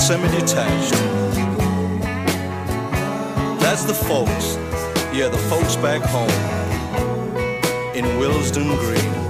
[0.00, 0.92] semi-detached.
[3.60, 4.56] That's the folks,
[5.14, 6.30] yeah, the folks back home
[7.94, 9.29] in Willesden Green.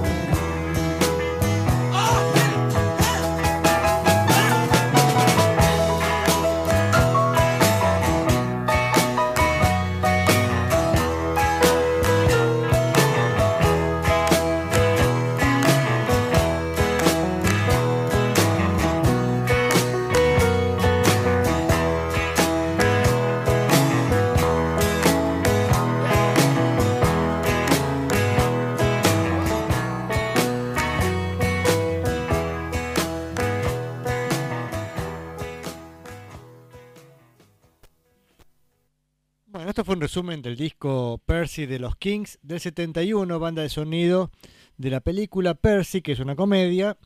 [40.11, 44.33] Resumen del disco Percy de los Kings del 71, banda de sonido
[44.77, 46.99] de la película Percy, que es una comedia,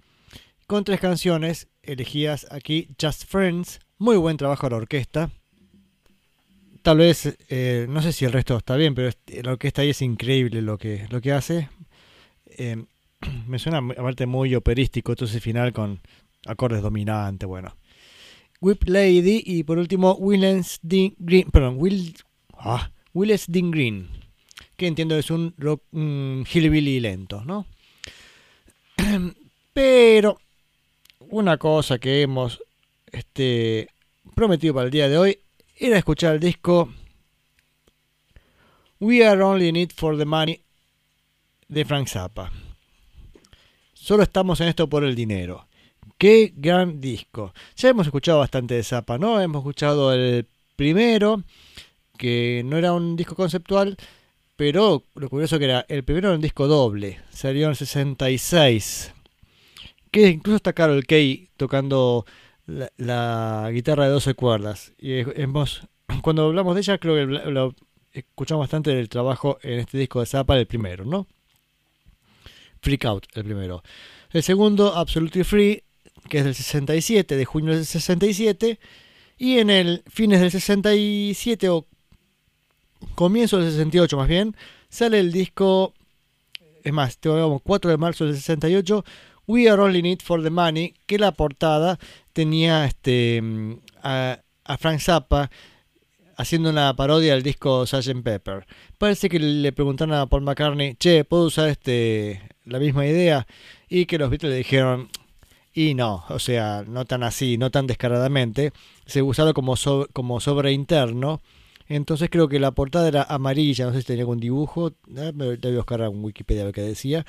[0.67, 5.31] con tres canciones elegidas aquí, Just Friends, muy buen trabajo a la orquesta.
[6.81, 9.91] Tal vez, eh, no sé si el resto está bien, pero este- la orquesta ahí
[9.91, 11.69] es increíble lo que, lo que hace.
[12.57, 12.87] Eh,
[13.47, 16.01] me suena aparte muy operístico ese final con
[16.47, 17.77] acordes dominantes, bueno.
[18.63, 22.15] Whip Lady y por último Willens Green, perdón, Will,
[22.55, 24.09] ah, Willis Dean Green,
[24.77, 27.67] que entiendo es un rock un hillbilly lento, ¿no?
[29.73, 30.39] Pero
[31.21, 32.61] una cosa que hemos
[33.13, 33.89] este,
[34.35, 35.39] prometido para el día de hoy
[35.77, 36.93] era escuchar el disco
[39.01, 40.61] We Are Only in It for the Money
[41.69, 42.53] de Frank Zappa.
[43.93, 45.67] Solo estamos en esto por el dinero.
[46.19, 47.55] Qué gran disco.
[47.77, 49.41] Ya hemos escuchado bastante de Zappa, ¿no?
[49.41, 50.47] Hemos escuchado el
[50.77, 51.43] primero,
[52.17, 53.97] que no era un disco conceptual,
[54.57, 59.13] pero lo curioso que era, el primero era un disco doble, salió en el 66.
[60.11, 62.25] Que incluso está Carol Kay tocando
[62.67, 64.93] la, guitarra de 12 cuerdas.
[64.99, 65.83] Y hemos,
[66.23, 67.75] cuando hablamos de ella, creo que
[68.13, 71.27] escuchamos bastante del trabajo en este disco de Zappa, el primero, ¿no?
[72.81, 73.83] Freak Out, el primero.
[74.31, 75.83] El segundo, Absolutely Free,
[76.29, 78.79] que es del 67, de junio del 67.
[79.37, 81.87] Y en el fines del 67 o
[83.15, 84.57] comienzo del 68 más bien,
[84.89, 85.95] sale el disco,
[86.83, 89.05] es más, tenemos 4 de marzo del 68,
[89.47, 91.99] We Are Only It for the Money, que la portada
[92.33, 93.43] tenía este,
[94.03, 94.39] a,
[94.79, 95.51] Frank Zappa
[96.37, 98.23] haciendo una parodia del disco Sgt.
[98.23, 98.67] Pepper.
[98.99, 103.47] Parece que le preguntaron a Paul McCartney, che, ¿puedo usar este la misma idea?
[103.89, 105.11] Y que los Beatles le dijeron,
[105.75, 108.73] y no, o sea, no tan así, no tan descaradamente.
[109.07, 111.41] Se usaron como, so, como sobre interno.
[111.89, 114.93] Entonces creo que la portada era amarilla, no sé si tenía algún dibujo.
[115.07, 117.27] Me voy buscar en Wikipedia a ver qué decía.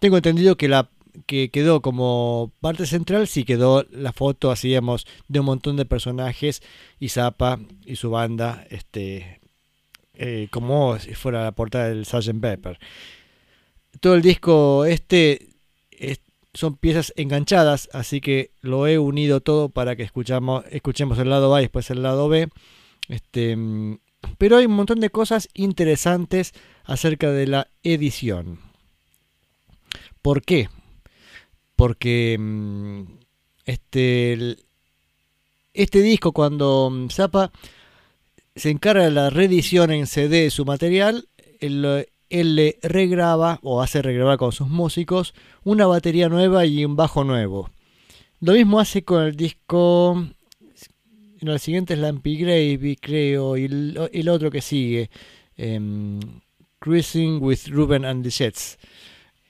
[0.00, 0.90] Tengo entendido que la
[1.26, 6.62] que quedó como parte central, sí quedó la foto, hacíamos de un montón de personajes
[6.98, 9.40] y Zappa y su banda, este,
[10.14, 12.40] eh, como si fuera la portada del Sgt.
[12.40, 12.78] Pepper.
[14.00, 15.48] Todo el disco este
[15.90, 16.20] es,
[16.54, 21.54] son piezas enganchadas, así que lo he unido todo para que escuchamos, escuchemos el lado
[21.54, 22.48] A y después el lado B.
[23.08, 23.56] Este,
[24.36, 26.52] pero hay un montón de cosas interesantes
[26.84, 28.60] acerca de la edición.
[30.22, 30.68] ¿Por qué?
[31.76, 32.38] Porque
[33.64, 34.56] este,
[35.72, 37.52] este disco, cuando Zappa
[38.56, 41.28] se encarga de la reedición en CD de su material,
[41.60, 45.34] él, él le regraba o hace regrabar con sus músicos
[45.64, 47.70] una batería nueva y un bajo nuevo.
[48.40, 50.26] Lo mismo hace con el disco.
[51.40, 55.08] No, el siguiente es Lampy Gravy, creo, y el, otro que sigue,
[55.56, 56.18] um,
[56.80, 58.78] Cruising with Ruben and the Jets.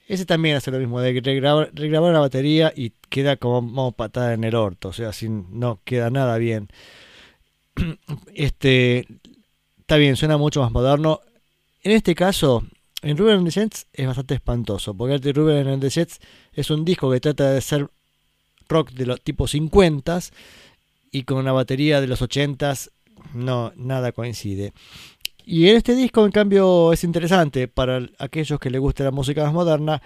[0.06, 4.54] Ese también hace lo mismo, de regrabar, la batería y queda como patada en el
[4.54, 6.68] orto, o sea, así no queda nada bien.
[8.34, 9.06] Este
[9.80, 11.20] está bien, suena mucho más moderno.
[11.82, 12.66] En este caso,
[13.00, 16.20] en Ruben and the Jets es bastante espantoso, porque de Ruben and the Jets
[16.52, 17.88] es un disco que trata de ser
[18.68, 20.20] rock de los tipos 50
[21.10, 22.74] y con una batería de los 80
[23.34, 24.72] no, nada coincide.
[25.44, 29.44] Y en este disco, en cambio, es interesante para aquellos que les guste la música
[29.44, 30.02] más moderna.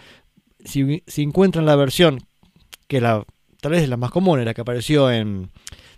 [0.64, 2.20] Si, si encuentran la versión,
[2.86, 3.24] que la,
[3.61, 5.50] tal vez es la más común, la que apareció en,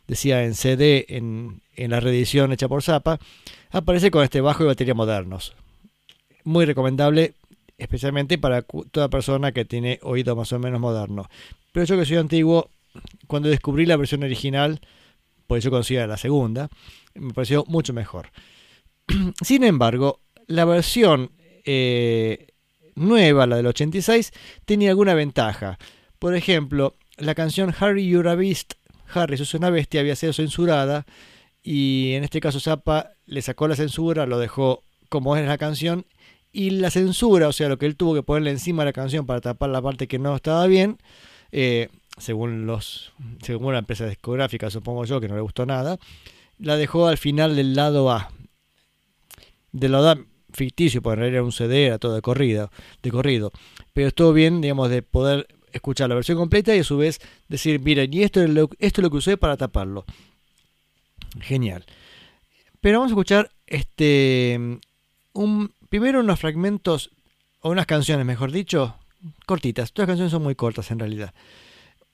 [0.07, 3.19] decía, en CD, en, en la reedición hecha por Zappa,
[3.71, 5.55] aparece con este bajo y batería modernos.
[6.45, 7.35] muy recomendable,
[7.77, 11.29] especialmente para toda persona que tiene oído más o menos moderno.
[11.73, 12.71] Pero yo que soy antiguo,
[13.27, 14.81] cuando descubrí la versión original,
[15.47, 16.69] pues yo conocía la segunda,
[17.15, 18.31] me pareció mucho mejor.
[19.43, 21.33] Sin embargo, la versión
[21.65, 22.49] eh,
[22.95, 24.33] nueva, la del 86,
[24.65, 25.79] tenía alguna ventaja.
[26.19, 28.75] Por ejemplo, la canción Harry You're a Beast,
[29.13, 31.07] Harry sos una bestia, había sido censurada
[31.63, 36.07] y en este caso Zappa le sacó la censura, lo dejó como es la canción
[36.53, 39.27] y la censura, o sea, lo que él tuvo que ponerle encima de la canción
[39.27, 40.99] para tapar la parte que no estaba bien,
[41.53, 41.89] eh,
[42.19, 43.13] según los
[43.43, 45.99] según la empresa discográfica, supongo yo, que no le gustó nada,
[46.59, 48.31] la dejó al final del lado A.
[49.73, 50.19] Del lado A
[50.53, 52.71] ficticio, porque en realidad era un CD, era todo de corrido,
[53.03, 53.53] de corrido.
[53.93, 57.81] Pero estuvo bien, digamos, de poder escuchar la versión completa y a su vez decir,
[57.81, 60.05] miren, y esto es lo, esto es lo que usé para taparlo.
[61.41, 61.85] Genial.
[62.81, 64.79] Pero vamos a escuchar este
[65.33, 67.11] un primero unos fragmentos
[67.61, 68.97] o unas canciones, mejor dicho,
[69.47, 69.93] cortitas.
[69.93, 71.35] Todas las canciones son muy cortas en realidad.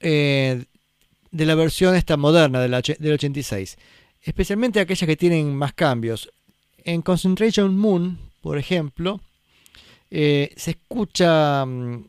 [0.01, 0.65] Eh,
[1.31, 3.79] de la versión esta moderna de la och- del 86.
[4.23, 6.31] Especialmente aquellas que tienen más cambios.
[6.85, 9.21] En Concentration Moon, por ejemplo,
[10.11, 12.05] eh, se escucha, mm,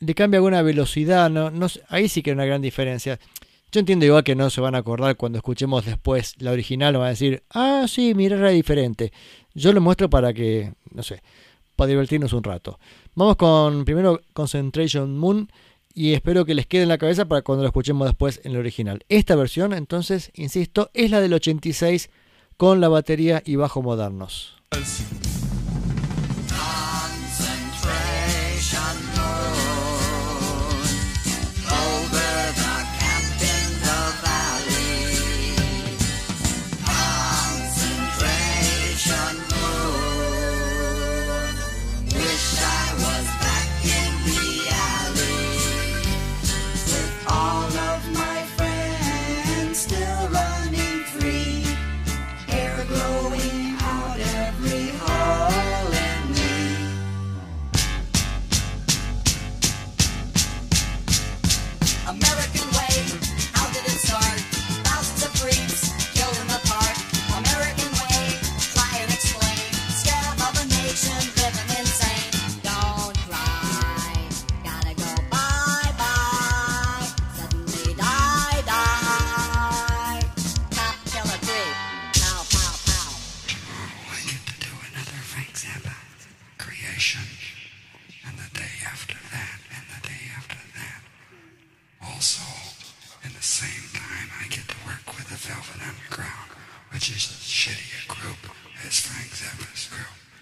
[0.00, 3.18] le cambia alguna velocidad, no, no ahí sí que hay una gran diferencia.
[3.72, 7.06] Yo entiendo igual que no se van a acordar cuando escuchemos después la original, van
[7.06, 9.12] a decir, ah, sí, mira, era diferente.
[9.54, 11.22] Yo lo muestro para que, no sé,
[11.76, 12.78] para divertirnos un rato.
[13.14, 15.50] Vamos con primero Concentration Moon
[15.98, 18.60] y espero que les quede en la cabeza para cuando lo escuchemos después en la
[18.60, 19.04] original.
[19.08, 22.08] Esta versión, entonces, insisto, es la del 86
[22.56, 24.54] con la batería y bajo modernos.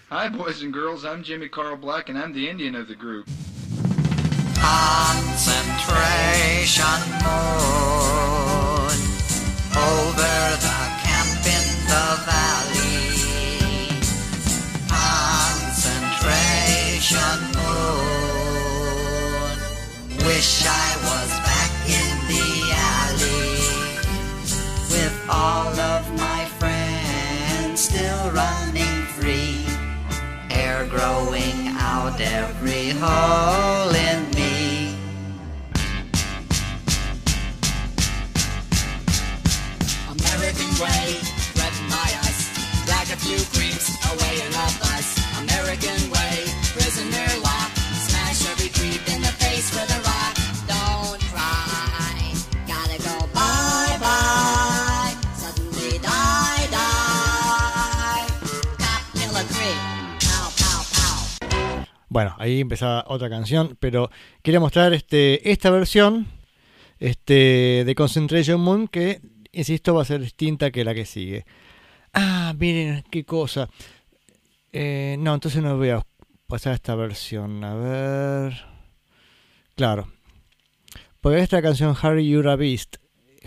[0.09, 1.03] Hi, boys and girls.
[1.03, 3.27] I'm Jimmy Carl Black, and I'm the Indian of the group.
[4.55, 6.85] Concentration
[7.25, 8.76] moon
[62.57, 64.09] ahí empezaba otra canción, pero
[64.41, 66.27] quería mostrar este, esta versión
[66.99, 71.45] este, de Concentration Moon que, insisto, va a ser distinta que la que sigue.
[72.13, 73.69] Ah, miren qué cosa.
[74.73, 76.05] Eh, no, entonces no voy a
[76.47, 77.63] pasar esta versión.
[77.63, 78.65] A ver.
[79.75, 80.07] Claro.
[81.21, 82.97] Porque esta canción Harry You're a Beast.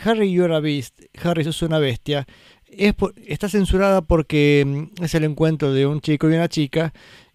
[0.02, 1.00] Harry You're a Beast.
[1.22, 2.26] Harry sos una bestia.
[2.66, 6.92] Es por- está censurada porque mm, es el encuentro de un chico y una chica.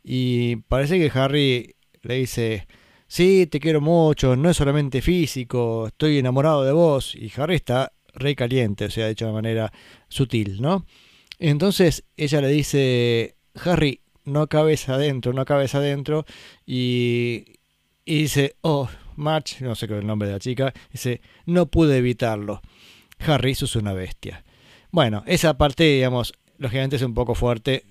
[0.08, 2.68] Y parece que Harry le dice,
[3.08, 7.16] sí, te quiero mucho, no es solamente físico, estoy enamorado de vos.
[7.16, 9.74] Y Harry está re caliente, o sea, dicho de manera
[10.08, 10.86] sutil, ¿no?
[11.40, 16.24] Entonces ella le dice, Harry, no cabes adentro, no cabes adentro.
[16.68, 17.46] Y,
[18.06, 21.66] y dice, oh, March, no sé qué es el nombre de la chica, dice, no
[21.66, 22.62] pude evitarlo.
[23.18, 24.46] Harry, sos una bestia.
[24.92, 27.86] Bueno, esa parte, digamos, lógicamente es un poco fuerte.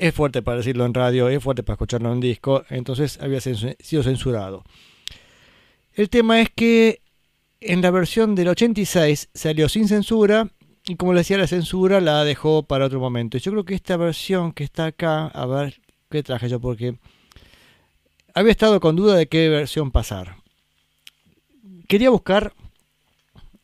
[0.00, 4.02] Es fuerte para decirlo en radio, es fuerte para escucharlo en disco, entonces había sido
[4.02, 4.64] censurado.
[5.92, 7.02] El tema es que
[7.60, 10.48] en la versión del 86 salió sin censura
[10.86, 13.36] y como le decía la censura la dejó para otro momento.
[13.36, 16.96] Yo creo que esta versión que está acá, a ver qué traje yo porque
[18.32, 20.36] había estado con duda de qué versión pasar.
[21.88, 22.54] Quería buscar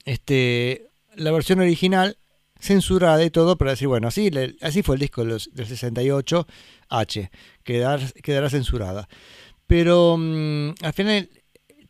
[0.05, 2.19] este la versión original
[2.67, 7.31] censurada y todo para decir, bueno, así, le- así fue el disco del 68H,
[7.65, 9.09] quedar, quedará censurada.
[9.67, 11.31] Pero mm, al final,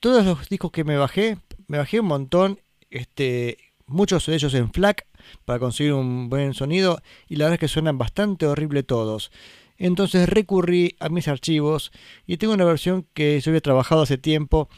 [0.01, 2.61] todos los discos que me bajé, me bajé un montón,
[2.91, 5.07] este, muchos de ellos en FLAC
[5.45, 9.31] para conseguir un buen sonido y la verdad es que suenan bastante horrible todos.
[9.79, 11.93] Entonces recurrí a mis archivos
[12.27, 14.69] y tengo una versión que yo había trabajado hace tiempo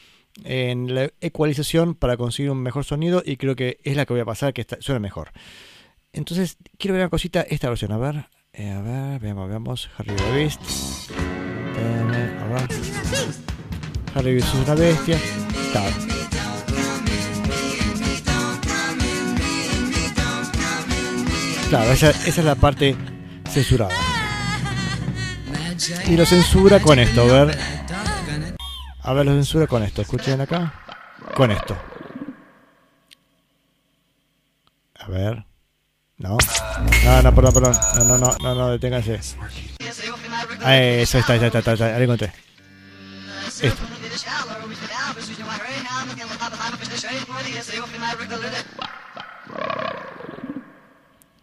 [0.45, 4.21] en la ecualización para conseguir un mejor sonido y creo que es la que voy
[4.21, 5.31] a pasar que está- suena mejor.
[6.13, 10.15] Entonces quiero ver una cosita, esta versión, a ver, eh, a ver, veamos, veamos, Harry
[10.15, 10.61] the Beast.
[14.15, 15.19] Harry Beast es una bestia.
[21.69, 22.97] Claro, esa, esa es la parte
[23.51, 23.95] censurada.
[26.07, 27.59] Y lo censura con esto, a ver.
[29.03, 30.03] A ver, lo censura con esto.
[30.03, 30.73] Escuchen acá.
[31.35, 31.77] Con esto.
[34.99, 35.48] A ver.
[36.19, 36.37] No.
[37.05, 37.75] No, no, perdón, perdón.
[37.97, 39.21] No, no, no, no, no, deténganse.
[40.63, 41.87] Ah, eso está, está, está, está, está.
[41.87, 42.33] Ahí lo encontré.
[43.63, 43.83] Esto.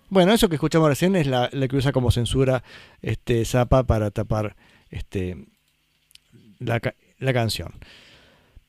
[0.09, 2.63] Bueno, eso que escuchamos recién es la, que usa como censura
[3.01, 4.55] este Zappa para tapar
[4.89, 5.45] este
[6.59, 6.82] la,
[7.19, 7.73] la canción.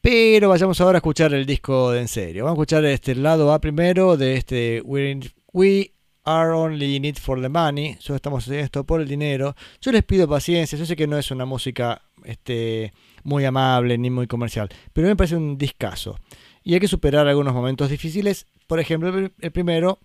[0.00, 2.44] Pero vayamos ahora a escuchar el disco de en serio.
[2.44, 5.20] Vamos a escuchar este el lado A primero de este We,
[5.52, 5.95] We
[6.26, 7.96] Are Only in It for the Money.
[8.00, 9.54] Solo estamos haciendo esto por el dinero.
[9.80, 10.76] Yo les pido paciencia.
[10.76, 14.68] Yo sé que no es una música este, muy amable ni muy comercial.
[14.92, 16.18] Pero me parece un discazo.
[16.64, 18.46] Y hay que superar algunos momentos difíciles.
[18.66, 20.00] Por ejemplo, el, primero,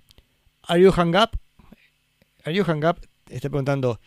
[0.64, 1.32] Are You Hung Up?
[2.46, 3.00] Are You Hung Up?
[3.28, 4.00] Está preguntando,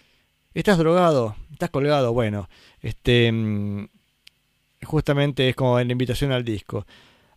[0.55, 1.35] ¿estás drogado?
[1.51, 2.13] ¿Estás colgado?
[2.13, 2.49] Bueno,
[2.81, 3.89] este mm,
[4.85, 6.87] justamente es como la invitación al disco.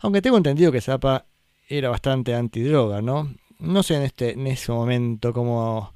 [0.01, 1.25] Aunque tengo entendido que Zappa
[1.67, 3.33] era bastante antidroga, ¿no?
[3.59, 5.93] No sé en este en ese momento cómo,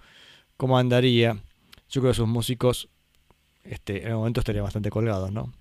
[0.57, 1.37] cómo andaría.
[1.89, 2.89] Yo creo que sus músicos
[3.63, 5.53] este, en el momento estarían bastante colgados, ¿no?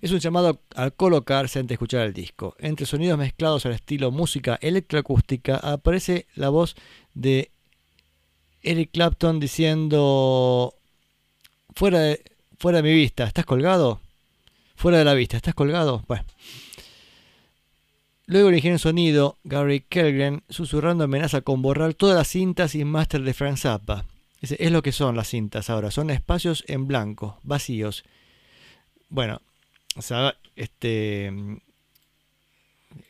[0.00, 2.54] Es un llamado a colocarse antes de escuchar el disco.
[2.58, 6.76] Entre sonidos mezclados al estilo música electroacústica aparece la voz
[7.14, 7.50] de
[8.62, 10.74] Eric Clapton diciendo
[11.74, 12.22] fuera de,
[12.58, 14.00] fuera de mi vista, ¿estás colgado?
[14.76, 16.04] Fuera de la vista, ¿estás colgado?
[16.06, 16.24] Bueno.
[18.28, 23.32] Luego el sonido, Gary Kellgren, susurrando amenaza con borrar todas las cintas y máster de
[23.32, 24.04] Frank Zappa.
[24.42, 28.04] Dice, es lo que son las cintas ahora, son espacios en blanco, vacíos.
[29.08, 29.40] Bueno,
[29.96, 31.32] o sea, este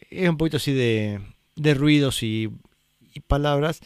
[0.08, 1.20] es un poquito así de,
[1.56, 2.50] de ruidos y,
[3.12, 3.80] y palabras.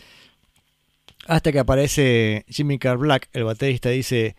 [1.27, 4.37] Hasta que aparece Jimmy Carr Black, el baterista, dice: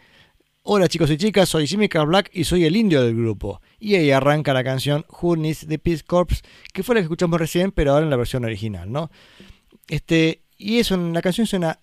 [0.65, 3.61] Hola chicos y chicas, soy Jimmy Carr Black y soy el indio del grupo.
[3.81, 6.41] Y ahí arranca la canción Who Needs the Peace Corps,
[6.71, 9.11] que fue la que escuchamos recién, pero ahora en la versión original, ¿no?
[9.89, 11.79] Este, y eso, la canción es una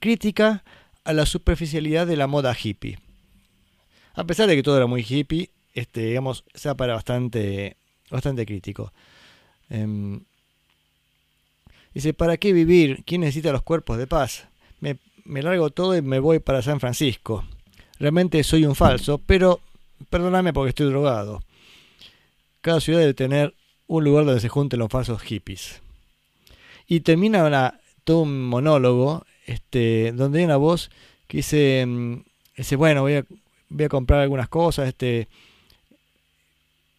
[0.00, 0.64] crítica
[1.04, 2.98] a la superficialidad de la moda hippie.
[4.14, 7.76] A pesar de que todo era muy hippie, este, digamos, se para bastante,
[8.10, 8.94] bastante crítico.
[9.68, 10.22] Em,
[11.92, 13.02] dice, ¿para qué vivir?
[13.04, 14.48] ¿Quién necesita los cuerpos de paz?
[14.80, 17.44] Me, me largo todo y me voy para San Francisco.
[18.02, 19.60] Realmente soy un falso, pero
[20.10, 21.40] perdóname porque estoy drogado.
[22.60, 23.54] Cada ciudad debe tener
[23.86, 25.80] un lugar donde se junten los falsos hippies.
[26.88, 30.90] Y termina una, todo un monólogo este, donde hay una voz
[31.28, 32.24] que dice, mm,
[32.56, 35.28] dice bueno, voy a, comprar algunas cosas, este,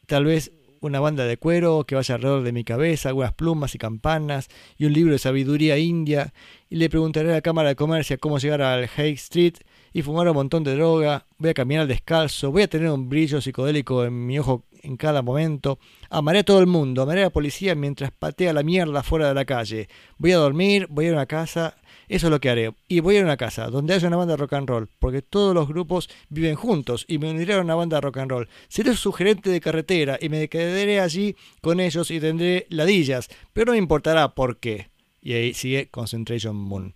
[0.05, 3.77] tal vez una banda de cuero que vaya alrededor de mi cabeza, algunas plumas y
[3.77, 4.47] campanas
[4.77, 6.33] y un libro de sabiduría india
[6.69, 9.55] y le preguntaré a la Cámara de Comercio cómo llegar al High Street
[9.93, 13.39] y fumar un montón de droga, voy a caminar descalzo, voy a tener un brillo
[13.39, 15.79] psicodélico en mi ojo en cada momento,
[16.09, 19.33] amaré a todo el mundo, amaré a la policía mientras patea la mierda fuera de
[19.33, 19.87] la calle,
[20.17, 21.77] voy a dormir, voy a ir a una casa,
[22.09, 24.17] eso es lo que haré, y voy a ir a una casa donde haya una
[24.17, 27.61] banda de rock and roll, porque todos los grupos viven juntos y me uniré a
[27.61, 31.35] una banda de rock and roll, seré su gerente de carretera y me quedaré allí
[31.61, 34.89] con ellos y tendré ladillas, pero no me importará por qué.
[35.21, 36.93] Y ahí sigue Concentration Moon.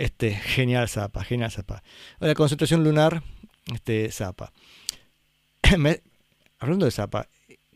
[0.00, 1.82] Este, genial Zapa, genial Zapa.
[2.20, 3.22] La concentración lunar,
[3.70, 4.50] este, Zapa.
[6.58, 7.28] Hablando de Zapa,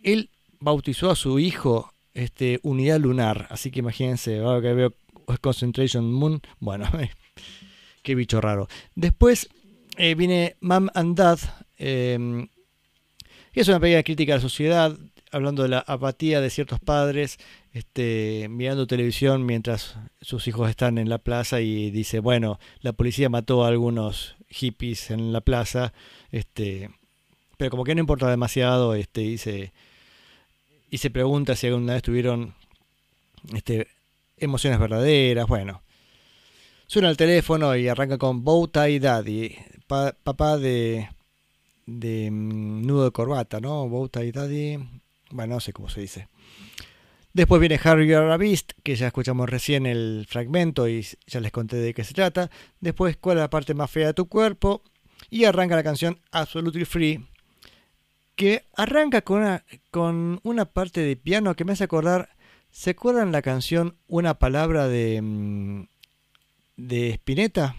[0.02, 4.94] él bautizó a su hijo este, Unidad Lunar, así que imagínense, ahora que veo
[5.42, 6.90] Concentration Moon, bueno,
[8.02, 8.68] qué bicho raro.
[8.94, 9.50] Después
[9.98, 11.40] eh, viene Mom and Dad,
[11.76, 12.46] eh,
[13.52, 14.96] es una pequeña crítica a la sociedad,
[15.30, 17.38] hablando de la apatía de ciertos padres,
[17.74, 23.28] este, mirando televisión mientras sus hijos están en la plaza y dice, bueno, la policía
[23.28, 25.92] mató a algunos hippies en la plaza,
[26.30, 26.88] este,
[27.58, 29.36] pero como que no importa demasiado, este, y
[30.90, 32.54] y se pregunta si alguna vez tuvieron
[33.52, 33.88] este,
[34.38, 35.82] emociones verdaderas, bueno.
[36.86, 39.56] Suena el teléfono y arranca con Bow Tie Daddy,
[39.88, 41.08] pa- papá de,
[41.86, 43.88] de mm, nudo de corbata, ¿no?
[43.88, 44.76] Bow Tie Daddy,
[45.30, 46.28] bueno, no sé cómo se dice.
[47.34, 48.06] Después viene Harry
[48.38, 52.48] Beast, que ya escuchamos recién el fragmento y ya les conté de qué se trata.
[52.80, 54.82] Después, cuál es la parte más fea de tu cuerpo.
[55.30, 57.26] Y arranca la canción Absolutely Free,
[58.36, 62.28] que arranca con una, con una parte de piano que me hace acordar.
[62.70, 65.86] ¿Se acuerdan la canción Una palabra de, mm,
[66.76, 67.74] de Spinetta?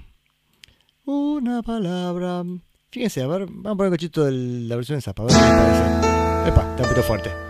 [1.06, 2.44] Una palabra.
[2.92, 6.50] Fíjense, a ver, vamos a poner un cachito de la versión de Zappa, a ver.
[6.50, 7.45] Epa, está un poquito fuerte.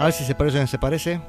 [0.00, 1.20] A ver si se parece o no se parece.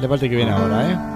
[0.00, 1.15] La parte que viene ahora, ¿eh?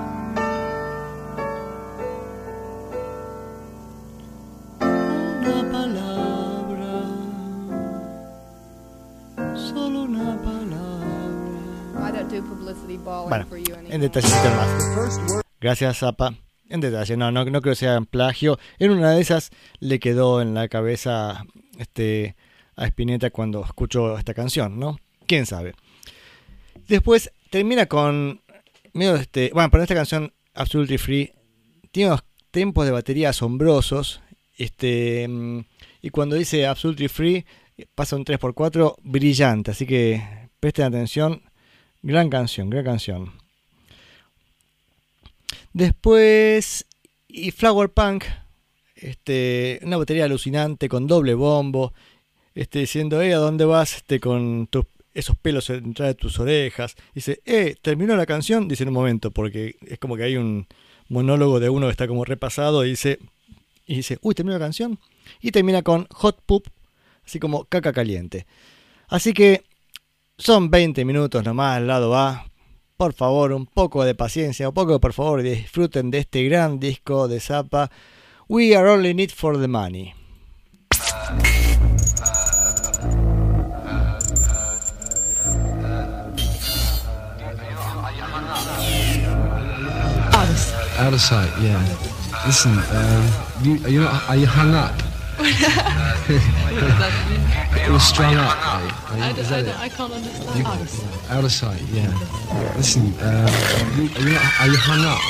[14.02, 15.42] En más.
[15.60, 16.34] Gracias, Zapa.
[16.68, 18.58] En detalle, no, no, no creo que sea plagio.
[18.78, 21.44] En una de esas le quedó en la cabeza
[21.78, 22.36] este,
[22.76, 24.98] a Spinetta cuando escuchó esta canción, ¿no?
[25.26, 25.74] ¿Quién sabe?
[26.88, 28.40] Después termina con
[28.92, 31.32] medio este, bueno, pero esta canción Absolutely Free
[31.90, 34.22] tiene unos tempos de batería asombrosos,
[34.56, 35.28] este
[36.02, 37.46] y cuando dice Absolutely Free
[37.94, 41.42] pasa un 3x4 brillante, así que presten atención,
[42.02, 43.39] gran canción, gran canción.
[45.72, 46.86] Después
[47.28, 48.24] y Flower Punk,
[48.96, 51.92] este, una batería alucinante con doble bombo,
[52.54, 53.96] este, diciendo, eh, ¿a dónde vas?
[53.96, 56.96] Este, con tus esos pelos detrás de tus orejas.
[57.14, 60.66] Dice, eh, terminó la canción, dice en un momento, porque es como que hay un
[61.08, 63.18] monólogo de uno que está como repasado y dice,
[63.86, 64.98] y dice, uy, terminó la canción.
[65.40, 66.68] Y termina con Hot Poop,
[67.24, 68.46] así como caca caliente.
[69.08, 69.64] Así que
[70.38, 72.46] son 20 minutos nomás al lado A.
[73.00, 77.28] Por favor, un poco de paciencia, un poco por favor, disfruten de este gran disco
[77.28, 77.90] de Zappa.
[78.46, 80.12] We are only need for the money.
[90.98, 91.82] Out of sight, yeah.
[92.44, 93.26] Listen, um,
[93.62, 95.09] you, you are you hung up?
[97.86, 99.24] You're strung up, are you?
[99.24, 99.78] Are you- is that it?
[99.80, 100.58] I can't understand.
[100.58, 100.66] You-
[101.30, 102.12] out of sight, yeah.
[102.76, 103.48] Listen, um,
[103.96, 105.20] you, are, you not, are you hung up?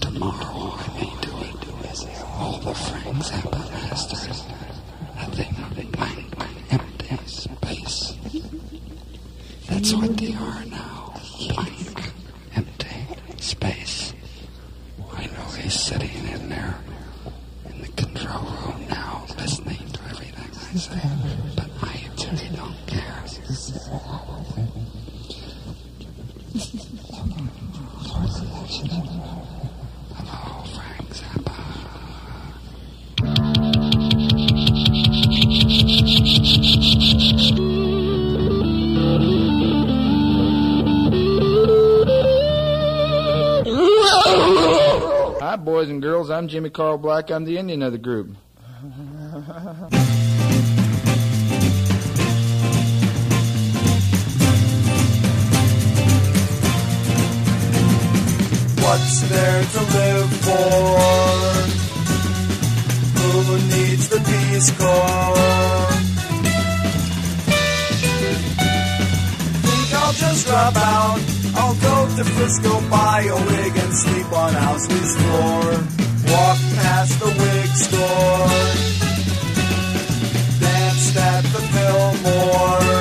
[0.00, 2.06] Tomorrow I may do it as
[2.38, 4.51] all the Frank Zappa masters.
[9.82, 11.20] That's what they are now.
[11.48, 12.12] Blank,
[12.54, 12.88] empty
[13.38, 14.14] space.
[15.12, 16.78] I know he's sitting in there
[17.68, 21.21] in the control room now, listening to everything I say,
[45.52, 46.30] Hi, boys and girls.
[46.30, 47.30] I'm Jimmy Carl Black.
[47.30, 48.28] I'm the Indian of the group.
[58.80, 60.88] What's there to live for?
[63.20, 65.92] Who needs the Peace Corps?
[69.60, 71.41] Think I'll just drop out.
[71.54, 75.62] I'll go to Frisco, buy a wig, and sleep on Housley's floor.
[76.32, 78.48] Walk past the wig store.
[80.60, 82.92] Danced at the Fillmore.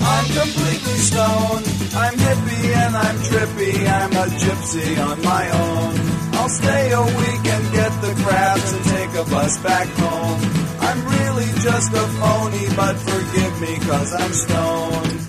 [0.00, 1.66] I'm completely stoned.
[1.94, 3.86] I'm hippie and I'm trippy.
[3.86, 6.18] I'm a gypsy on my own.
[6.34, 10.57] I'll stay a week and get the crabs and take a bus back home.
[10.88, 15.20] I'm really just a phony, but forgive me cause I'm stoned.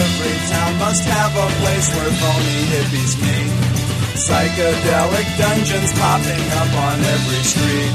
[0.00, 3.50] Every town must have a place where phony hippies meet.
[4.14, 7.94] Psychedelic dungeons popping up on every street.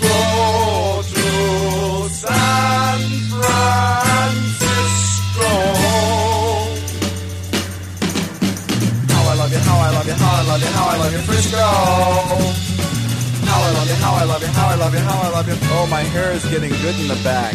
[0.00, 3.07] Go to San
[10.58, 11.56] love you, how I love you, Frisco.
[13.46, 15.48] How I love you, how I love you, how I love you, how I love
[15.48, 15.54] you.
[15.70, 17.54] Oh, my hair is getting good in the back.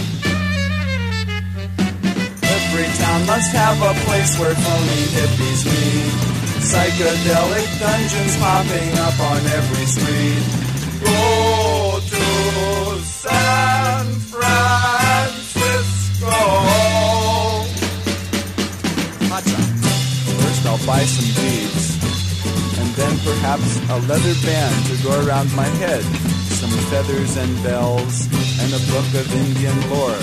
[2.44, 6.14] Every town must have a place where phony hippies meet.
[6.64, 10.44] Psychedelic dungeons popping up on every street.
[11.04, 12.24] Go to
[13.04, 14.64] San Francisco.
[19.28, 19.60] Hacha.
[20.40, 21.93] First, I'll buy some beads,
[22.96, 26.04] then perhaps a leather band to go around my head,
[26.54, 28.28] some feathers and bells,
[28.62, 30.22] and a book of Indian lore.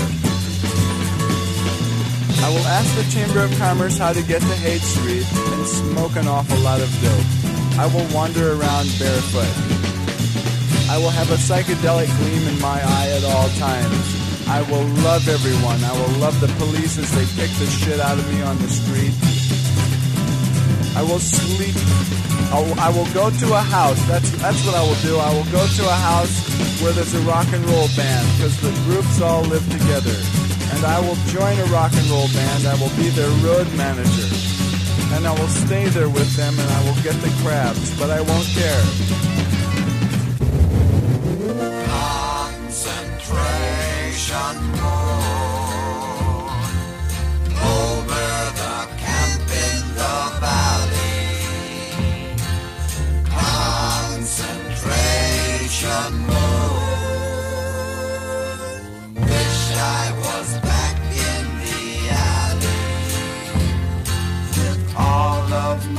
[2.43, 6.17] I will ask the Chamber of Commerce how to get to Haight Street and smoke
[6.17, 7.79] an awful lot of dope.
[7.79, 9.51] I will wander around barefoot.
[10.91, 14.49] I will have a psychedelic gleam in my eye at all times.
[14.49, 15.83] I will love everyone.
[15.85, 18.69] I will love the police as they kick the shit out of me on the
[18.69, 19.40] street.
[21.01, 21.75] I will sleep.
[22.53, 23.99] I will, I will go to a house.
[24.05, 25.17] That's that's what I will do.
[25.17, 26.45] I will go to a house
[26.83, 30.13] where there's a rock and roll band because the groups all live together.
[30.77, 32.67] And I will join a rock and roll band.
[32.67, 34.29] I will be their road manager.
[35.17, 38.21] And I will stay there with them and I will get the crabs, but I
[38.21, 38.85] won't care.
[42.61, 45.00] Concentration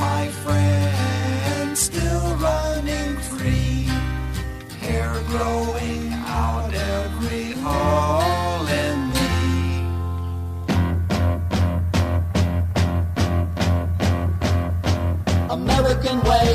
[0.02, 3.86] my friends still running free
[4.84, 6.02] hair growing
[6.42, 9.30] out every hole in me.
[15.58, 16.50] American way,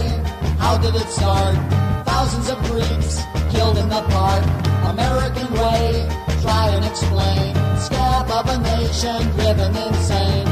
[0.64, 1.56] how did it start?
[2.12, 3.14] Thousands of Greeks
[3.54, 4.44] killed in the park.
[4.94, 5.86] American way,
[6.44, 7.50] try and explain.
[7.86, 10.47] Scab of a nation driven insane.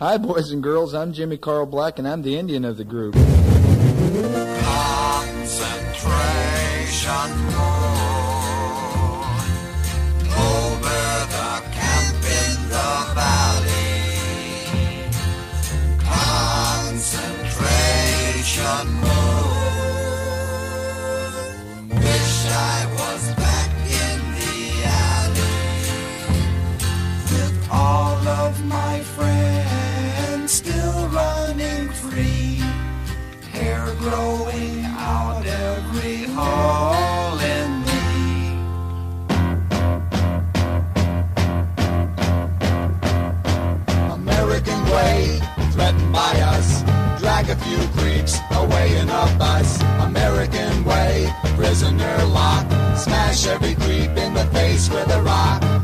[0.00, 0.94] Hi, boys and girls.
[0.94, 3.14] I'm Jimmy Carl Black, and I'm the Indian of the group.
[49.00, 49.80] In a bus.
[50.00, 52.66] American way, prisoner lock.
[52.96, 55.79] Smash every creep in the face with a rock.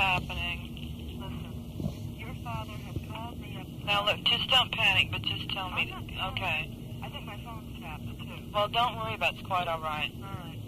[0.00, 1.20] happening.
[1.20, 2.72] Listen, your father
[3.12, 3.66] called me up.
[3.84, 5.92] Now look, just don't panic, but just tell me.
[6.32, 6.76] Okay.
[7.04, 8.50] I think my phone's tapped too.
[8.54, 9.38] Well, don't worry about it.
[9.40, 10.10] It's quite all right.
[10.16, 10.58] All right.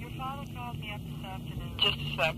[0.00, 1.72] Your father called me up this afternoon.
[1.78, 2.34] Just a sec.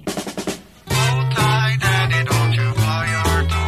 [0.89, 2.25] Hold tight, Daddy.
[2.25, 3.64] Don't you your.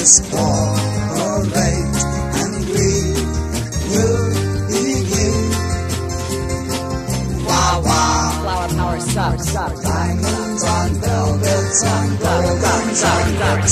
[0.00, 1.96] is war, all right
[2.40, 2.90] and we
[3.92, 4.28] will
[4.72, 5.50] begin.
[7.46, 13.68] Wah wah, flower power sucks, diamonds on velvets on gold guns on dark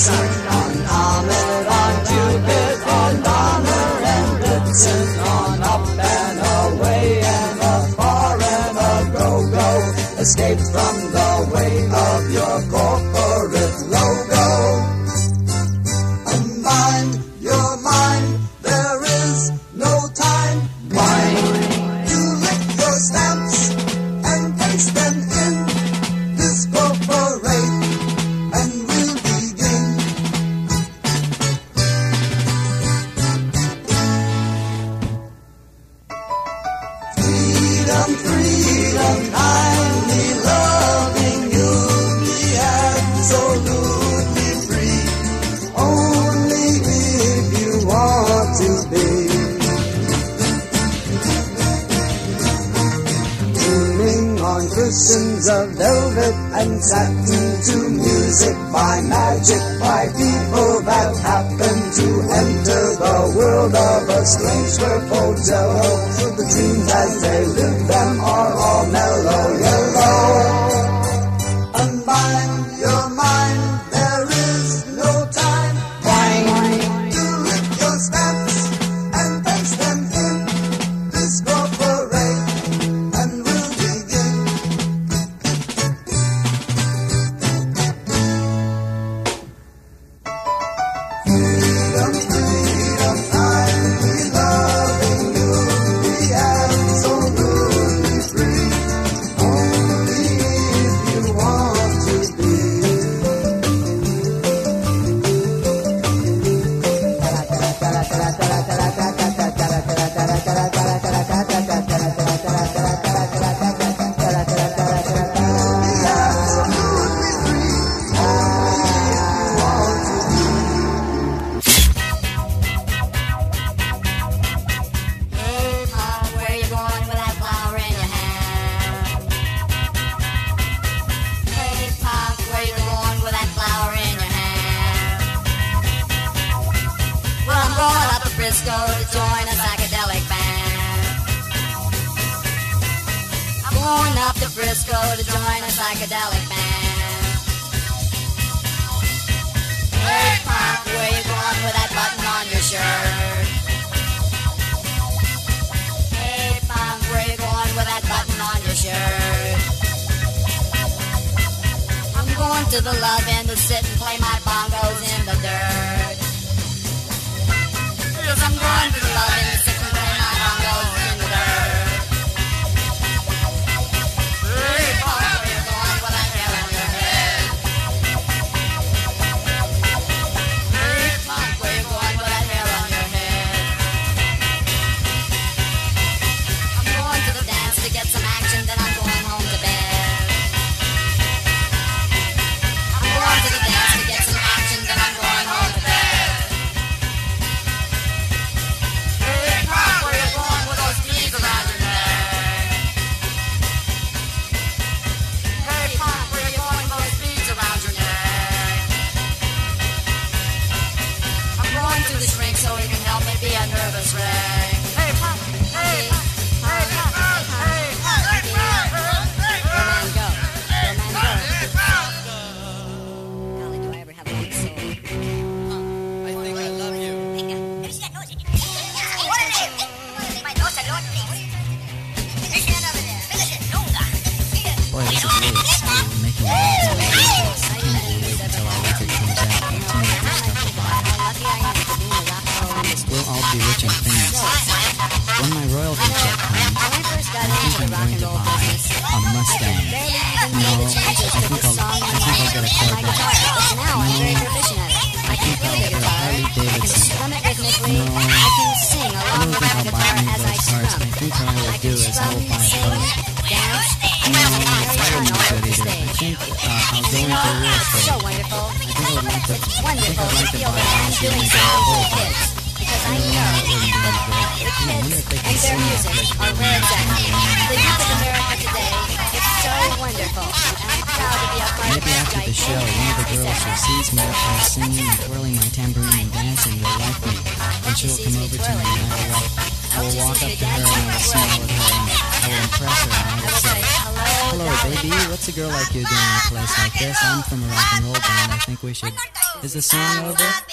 [299.78, 300.67] the song over?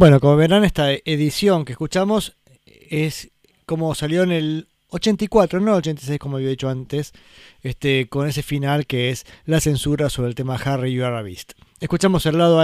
[0.00, 3.32] Bueno, como verán, esta edición que escuchamos es
[3.66, 7.12] como salió en el 84, no el 86 como había dicho antes,
[7.60, 11.20] este, con ese final que es la censura sobre el tema Harry You Are a
[11.20, 11.52] Beast.
[11.80, 12.62] Escuchamos el lado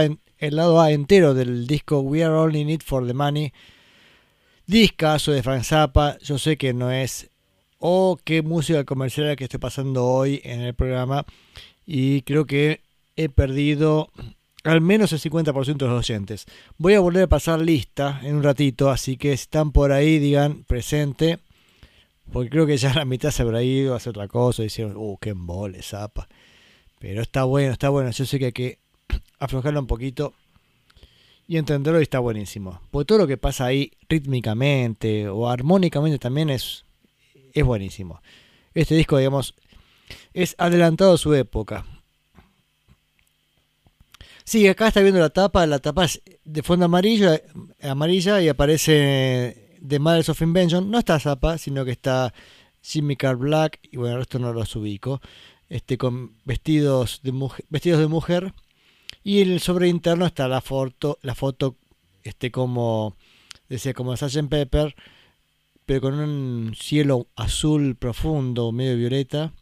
[0.80, 3.52] A, entero del disco We Are Only Need for the Money,
[4.66, 7.28] discazo de Frank Zappa, yo sé que no es,
[7.80, 11.26] oh, qué música comercial que estoy pasando hoy en el programa,
[11.84, 12.80] y creo que
[13.14, 14.10] he perdido
[14.66, 16.46] al menos el 50% de los oyentes.
[16.78, 20.18] Voy a volver a pasar lista en un ratito, así que si están por ahí,
[20.18, 21.38] digan presente,
[22.32, 24.94] porque creo que ya la mitad se habrá ido a hacer otra cosa y dijeron,
[24.96, 26.28] uh, qué embole, zapa.
[26.98, 28.10] Pero está bueno, está bueno.
[28.10, 28.78] Yo sé que hay que
[29.38, 30.34] aflojarlo un poquito
[31.46, 32.80] y entenderlo y está buenísimo.
[32.90, 36.84] Porque todo lo que pasa ahí rítmicamente o armónicamente también es,
[37.52, 38.20] es buenísimo.
[38.74, 39.54] Este disco, digamos,
[40.34, 41.86] es adelantado a su época.
[44.48, 45.66] Sí, acá está viendo la tapa.
[45.66, 47.32] La tapa es de fondo amarillo,
[47.82, 50.88] amarilla y aparece The Mothers of Invention.
[50.88, 52.32] No está Zappa, sino que está
[52.80, 55.20] Jimmy Black y bueno, el resto no los ubico.
[55.68, 58.54] Este, con vestidos de mujer, vestidos de mujer.
[59.24, 61.76] Y en el sobre interno está la foto, la foto
[62.22, 63.16] este, como
[63.68, 64.48] decía, como Sgt.
[64.48, 64.94] Pepper,
[65.84, 69.52] pero con un cielo azul profundo, medio violeta.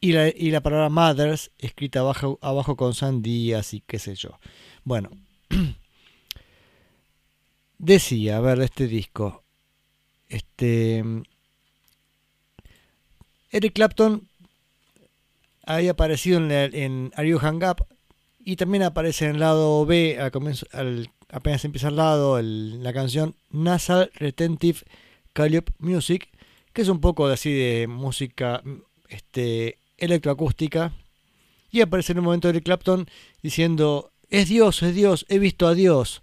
[0.00, 4.38] Y la, y la palabra Mothers escrita abajo, abajo con sandías y qué sé yo.
[4.84, 5.10] Bueno,
[7.78, 9.44] decía, a ver, este disco.
[10.28, 11.02] Este.
[13.50, 14.28] Eric Clapton
[15.64, 17.86] había aparecido en, la- en Are You Hang Up
[18.38, 22.92] y también aparece en el lado B, al comienzo, al- apenas empieza el lado, la
[22.92, 24.80] canción Nasal Retentive
[25.32, 26.28] Calliope Music,
[26.72, 28.62] que es un poco así de música
[29.08, 30.92] este, electroacústica.
[31.70, 33.06] Y aparece en un momento Eric Clapton
[33.42, 36.22] diciendo, es Dios, es Dios, he visto a Dios.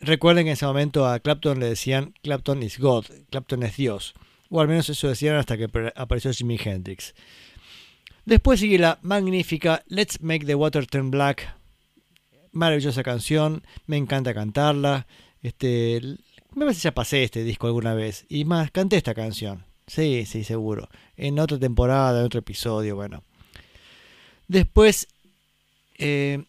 [0.00, 4.14] Recuerden que en ese momento a Clapton le decían Clapton is God, Clapton es Dios.
[4.50, 7.14] O al menos eso decían hasta que apare- apareció Jimi Hendrix.
[8.24, 11.56] Después sigue la magnífica Let's Make the Water Turn Black.
[12.52, 15.06] Maravillosa canción, me encanta cantarla.
[15.42, 16.00] Este,
[16.54, 18.26] me parece que ya pasé este disco alguna vez.
[18.28, 19.64] Y más, canté esta canción.
[19.92, 20.88] Sí, sí, seguro.
[21.18, 23.22] En otra temporada, en otro episodio, bueno.
[24.48, 25.06] Después,
[25.98, 26.42] eh,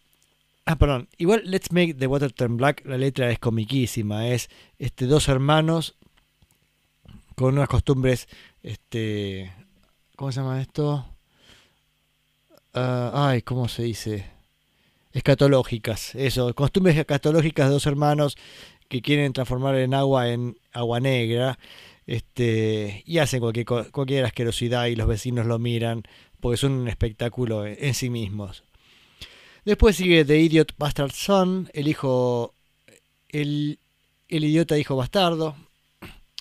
[0.63, 1.09] ah, perdón.
[1.17, 4.29] Igual Let's Make the Water Turn Black, la letra es comiquísima.
[4.29, 4.49] Es
[4.79, 5.95] este, dos hermanos
[7.35, 8.29] con unas costumbres,
[8.61, 9.51] este,
[10.15, 11.05] ¿cómo se llama esto?
[12.73, 14.25] Ah, ay, ¿cómo se dice?
[15.11, 18.37] Escatológicas, eso, costumbres escatológicas de dos hermanos
[18.87, 21.59] que quieren transformar en agua en agua negra,
[22.05, 26.03] este, y hacen cualquier, asquerosidad y los vecinos lo miran
[26.39, 28.63] porque son un espectáculo en, en sí mismos.
[29.65, 32.53] Después sigue The Idiot Bastard Son, el hijo,
[33.29, 33.79] el,
[34.27, 35.55] el idiota hijo bastardo.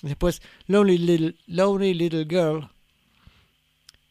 [0.01, 2.69] Después Lonely Little, Lonely Little Girl,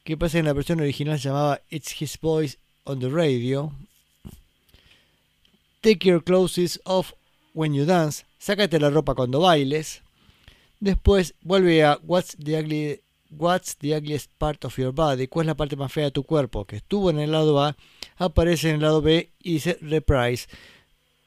[0.04, 3.72] que que en la versión original se llamaba It's His Voice on the Radio.
[5.82, 7.12] Take Your Clothes Off
[7.52, 10.02] When You Dance, sácate la ropa cuando bailes.
[10.82, 13.00] Después vuelve a What's the, ugly,
[13.30, 16.24] What's the Ugliest Part of Your Body, cuál es la parte más fea de tu
[16.24, 17.76] cuerpo, que estuvo en el lado A,
[18.16, 20.48] aparece en el lado B y dice Reprise.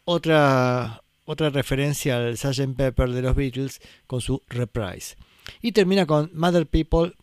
[0.03, 2.76] Otra, otra referencia al Sgt.
[2.76, 5.15] Pepper de los Beatles con su Reprise.
[5.61, 7.14] Y termina con Mother People,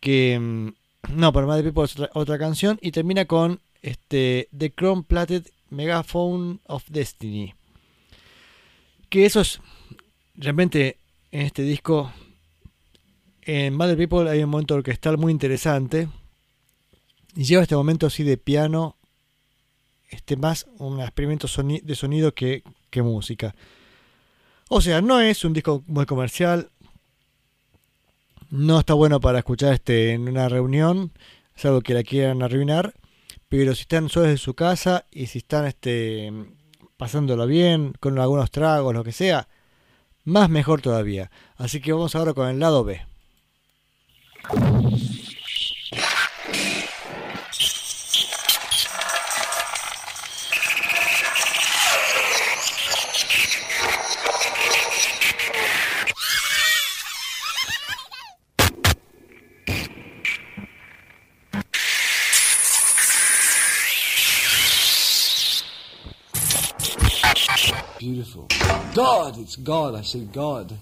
[0.00, 0.38] que...
[0.40, 0.68] mm,
[1.14, 2.78] No, pero Mother People es otra, otra canción.
[2.80, 7.52] Y termina con este, The Chrome Plated Megaphone of Destiny.
[9.10, 9.60] Que eso es
[10.36, 10.96] realmente
[11.30, 12.12] en este disco.
[13.42, 16.08] En Mother People hay un momento orquestal muy interesante.
[17.34, 18.96] Y lleva este momento así de piano.
[20.08, 21.46] Este más un experimento
[21.82, 22.62] de sonido que,
[22.96, 23.54] música.
[24.68, 26.70] O sea, no es un disco muy comercial.
[28.48, 31.12] No está bueno para escuchar este en una reunión.
[31.54, 32.94] Es algo que la quieran arruinar.
[33.48, 36.32] pero si están solos en su casa y si están este,
[36.96, 39.48] pasándola bien, con algunos tragos, lo que sea,
[40.26, 41.30] más mejor todavía.
[41.56, 43.00] Así que vamos ahora con el lado B.
[68.96, 69.94] God, it's God.
[69.94, 70.72] I said God.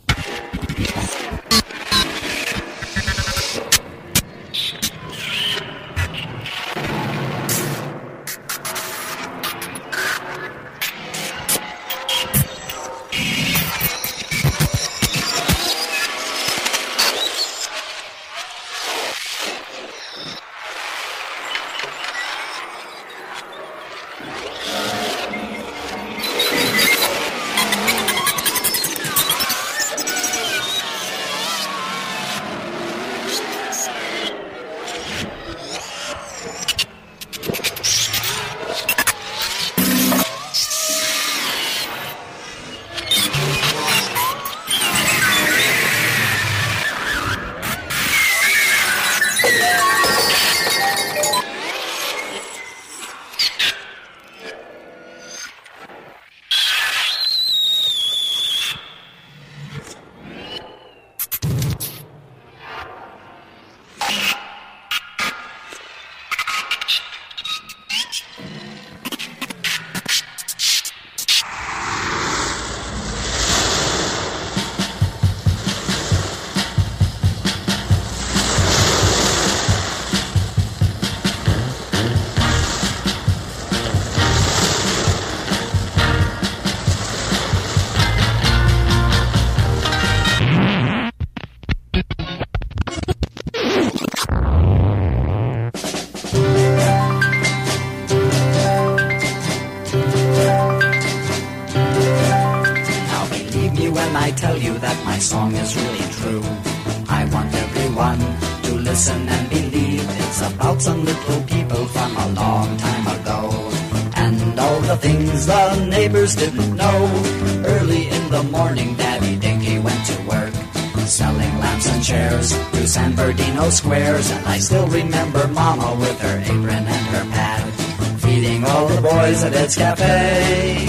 [129.64, 130.86] Ed's Cafe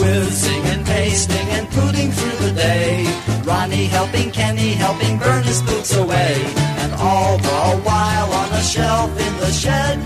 [0.00, 3.06] whizzing and pasting and putting through the day.
[3.44, 6.34] Ronnie helping Kenny, helping burn his boots away.
[6.82, 9.96] And all the while on a shelf in the shed,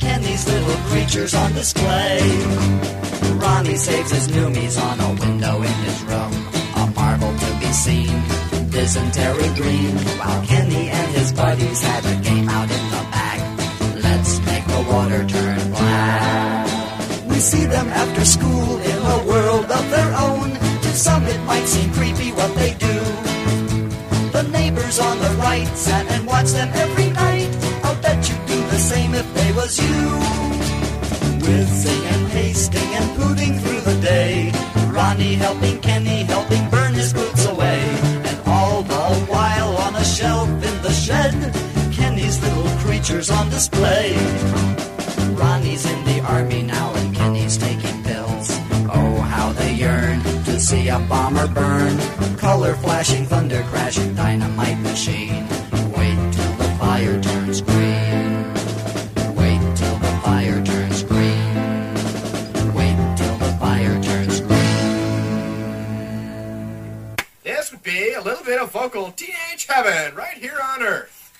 [0.00, 2.20] Kenny's little creatures on display.
[3.36, 6.32] Ronnie saves his noomies on a window in his room,
[6.80, 8.22] a marvel to be seen.
[8.70, 13.40] Dysentery green, while Kenny and his buddies had a game out in the back.
[14.02, 15.43] Let's make the water turn
[17.74, 20.48] them after school in a world of their own.
[20.84, 22.96] To some it might seem creepy what they do.
[24.36, 27.50] The neighbors on the right sat and watched them every night.
[27.82, 30.00] I'll bet you'd do the same if they was you.
[31.44, 34.52] Whizzing and pasting and pooting through the day.
[34.96, 37.80] Ronnie helping Kenny, helping burn his boots away.
[38.28, 41.34] And all the while on a shelf in the shed,
[41.92, 44.73] Kenny's little creatures on display.
[50.94, 51.98] A bomber burn.
[52.36, 55.46] Color flashing, thunder crashing, dynamite machine.
[55.96, 58.54] Wait till the fire turns green.
[59.34, 61.54] Wait till the fire turns green.
[62.78, 64.56] Wait till the fire turns green.
[67.42, 71.32] This would be a little bit of vocal teenage heaven right here on Earth.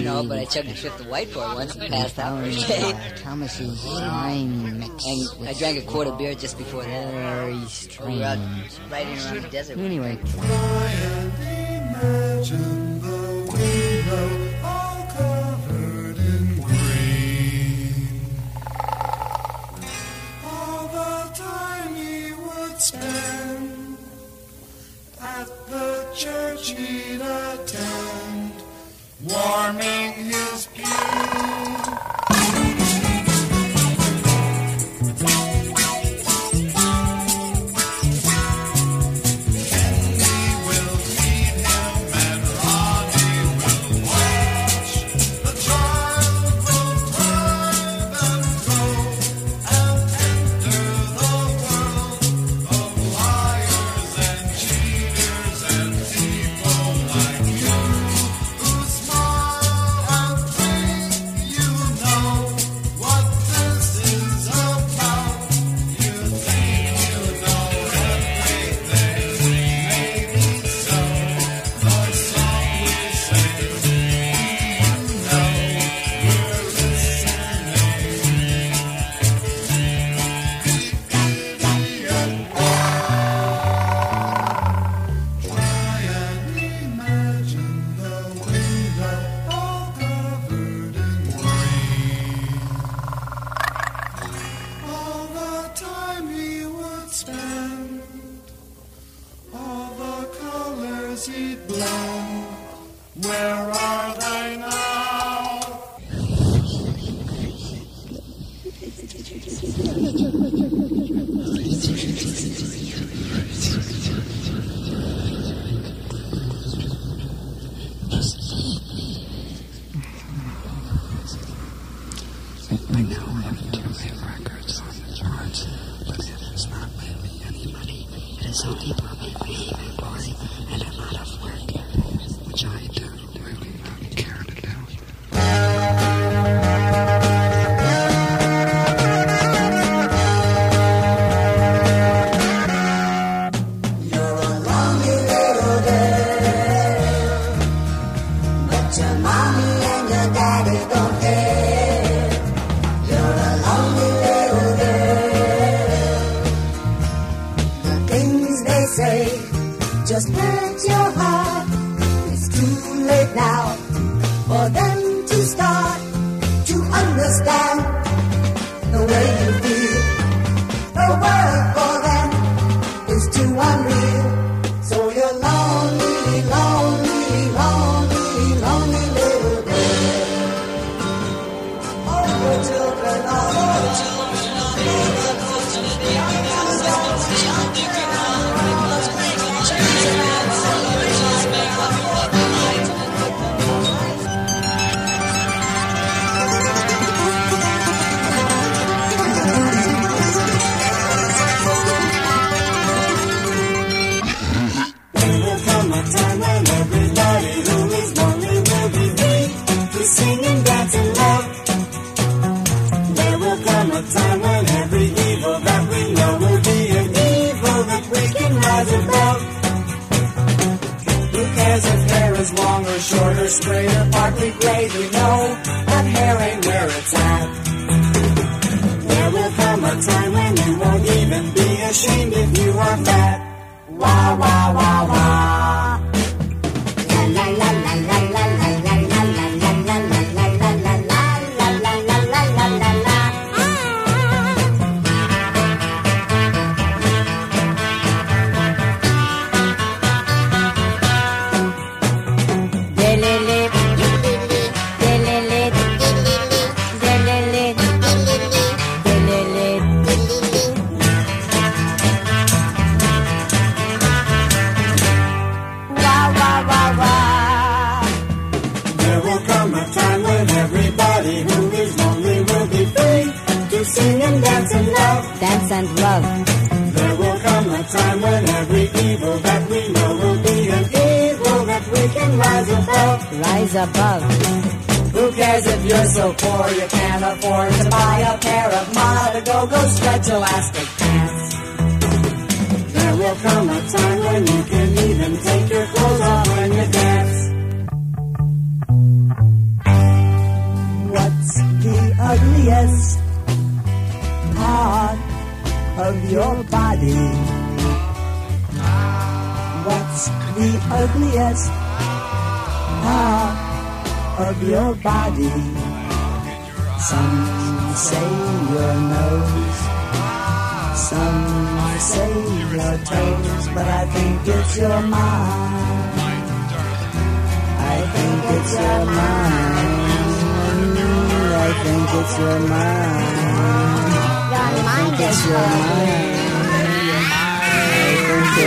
[0.00, 0.20] no.
[0.20, 2.44] I but I chugged a fifth of Whiteboard once and passed out
[3.16, 5.06] Thomas's wine mix.
[5.06, 7.12] And I drank a quart of beer just before that.
[7.12, 8.20] Very strange.
[8.20, 9.78] Around the desert.
[9.78, 10.18] Anyway.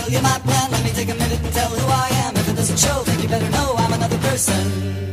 [0.07, 0.70] tell you my plan.
[0.70, 2.37] Let me take a minute and tell who I am.
[2.37, 5.06] If it doesn't show, then you better know I'm another person.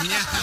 [0.00, 0.42] Yeah.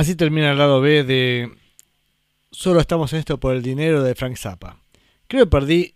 [0.00, 1.52] Así termina el lado B de
[2.50, 4.80] Solo estamos en esto por el dinero de Frank Zappa.
[5.28, 5.94] Creo que perdí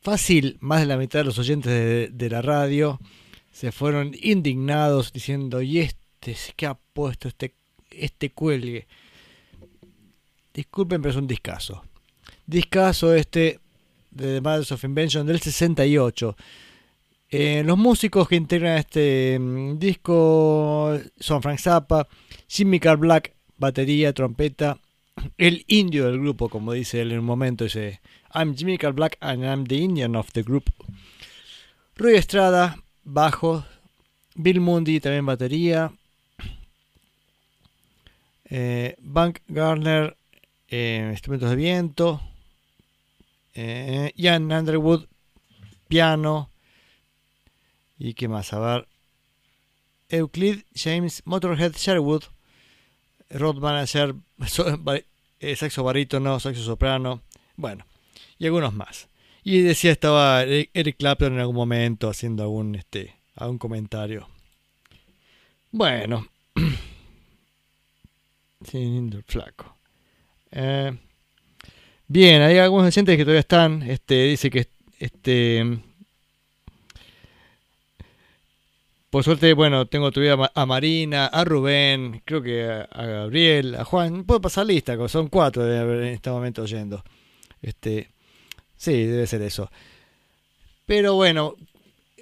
[0.00, 3.00] fácil más de la mitad de los oyentes de, la radio.
[3.50, 7.56] Se fueron indignados diciendo, ¿y este qué ha puesto este,
[7.90, 8.86] este cuelgue?
[10.54, 11.82] Disculpen, pero es un discazo.
[12.46, 13.58] Discazo este
[14.12, 16.36] de The Mothers of Invention del 68.
[17.28, 22.06] Eh, los músicos que integran este mm, disco son Frank Zappa,
[22.46, 24.78] Jimmy Carl Black, batería, trompeta,
[25.38, 28.00] el indio del grupo, como dice él en un momento, dice
[28.32, 30.70] I'm Jimmy Carl Black and I'm the Indian of the group.
[31.96, 33.64] Roy Estrada, bajo,
[34.34, 35.92] Bill Mundy, también batería,
[38.44, 40.16] eh, Bank Garner,
[40.68, 42.20] eh, instrumentos de viento,
[43.54, 45.06] eh, Ian Underwood,
[45.88, 46.50] piano,
[47.98, 48.88] y qué más, a ver,
[50.08, 52.24] Euclid James Motorhead Sherwood,
[53.30, 54.14] Rod Manager,
[54.46, 54.78] so-
[55.40, 57.22] eh, saxo barítono, saxo soprano,
[57.56, 57.84] bueno,
[58.38, 59.08] y algunos más.
[59.44, 64.28] Y decía estaba Eric Clapton en algún momento haciendo algún este algún comentario.
[65.70, 66.26] Bueno.
[68.64, 69.76] Sí, lindo el flaco.
[70.50, 70.96] Eh,
[72.08, 73.82] bien, hay algunos oyentes que todavía están.
[73.82, 74.66] Este dice que
[74.98, 75.78] este
[79.16, 83.74] por suerte, bueno, tengo todavía a Ma- a Marina, a Rubén, creo que a, Gabriel,
[83.76, 84.24] a Juan.
[84.24, 87.02] Puedo pasar lista, son cuatro en este momento oyendo.
[87.62, 88.10] Este,
[88.76, 89.70] sí, debe ser eso.
[90.84, 91.54] Pero bueno,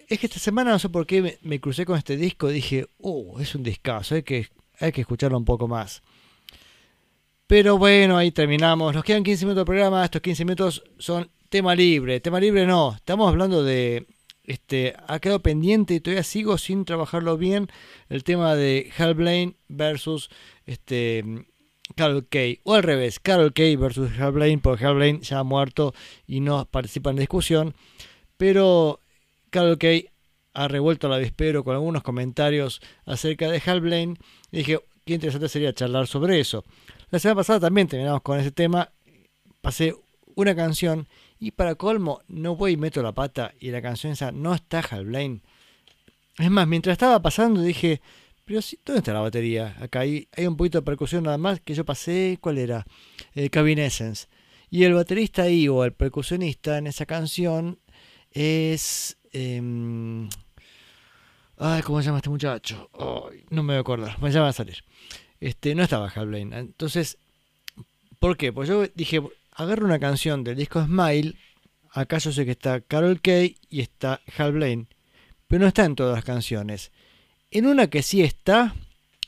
[0.08, 2.46] es que esta semana no sé por qué me, me crucé con este disco.
[2.46, 4.46] Dije, oh, es un discazo, hay que,
[4.78, 6.00] hay que escucharlo un poco más.
[7.48, 8.94] Pero bueno, ahí terminamos.
[8.94, 10.04] Nos quedan 15 minutos de programa.
[10.04, 12.20] Estos 15 minutos son tema libre.
[12.20, 12.94] Tema libre no.
[12.94, 14.06] Estamos hablando de.
[14.44, 17.68] Este, ha quedado pendiente y todavía sigo sin trabajarlo bien.
[18.08, 20.30] El tema de Hal Blaine versus
[20.66, 21.46] este,
[21.94, 22.60] Carol Kay.
[22.64, 25.94] O al revés, Carol Kay versus Hal Blaine, porque Hal Blaine ya ha muerto
[26.26, 27.74] y no participa en la discusión.
[28.36, 29.00] Pero
[29.50, 30.08] Carol Kay
[30.52, 34.16] ha revuelto el avispero con algunos comentarios acerca de Hal Blaine.
[34.50, 36.64] Y dije, qué interesante sería charlar sobre eso.
[37.10, 38.90] La semana pasada también terminamos con ese tema.
[39.60, 39.94] Pasé
[40.34, 41.08] una canción
[41.44, 44.80] y para colmo no voy y meto la pata y la canción esa no está
[44.80, 45.42] Hal Blaine.
[46.38, 48.00] Es más, mientras estaba pasando dije,
[48.46, 49.76] pero sí, ¿dónde está la batería?
[49.78, 52.86] Acá hay, un poquito de percusión nada más que yo pasé, ¿cuál era?
[53.34, 54.26] El Cabin Essence.
[54.70, 57.78] Y el baterista ahí o el percusionista en esa canción
[58.30, 59.18] es...
[59.32, 60.30] em,
[61.58, 62.90] ay, ¿cómo se llama este muchacho?
[63.50, 64.82] No me voy a acordar, me llama a salir.
[65.40, 66.56] Este, no estaba Hal Blaine.
[66.56, 67.18] Entonces,
[68.18, 68.50] ¿por qué?
[68.50, 69.20] Pues yo dije,
[69.54, 71.36] agarro una canción del disco Smile.
[71.92, 74.86] Acá yo sé que está Carol Kay y está Hal Blaine.
[75.46, 76.90] Pero no está en todas las canciones.
[77.50, 78.74] En una que sí está,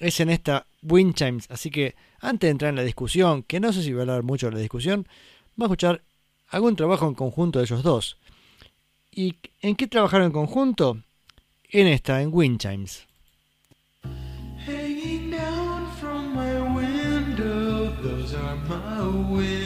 [0.01, 1.47] es en esta Wind Chimes.
[1.51, 4.23] Así que antes de entrar en la discusión, que no sé si voy a hablar
[4.25, 5.07] mucho de la discusión,
[5.55, 6.03] vamos a escuchar
[6.49, 8.19] algún trabajo en conjunto de ellos dos.
[9.11, 11.03] ¿Y en qué trabajaron en conjunto?
[11.71, 13.07] En esta, en Wind Chimes.
[14.67, 19.66] Hanging down from my window, those are my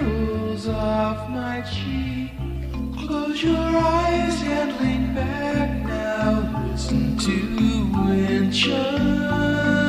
[0.81, 2.31] of my cheek.
[3.05, 6.67] Close your eyes and lean back now.
[6.71, 7.35] Listen to
[8.07, 9.80] winter.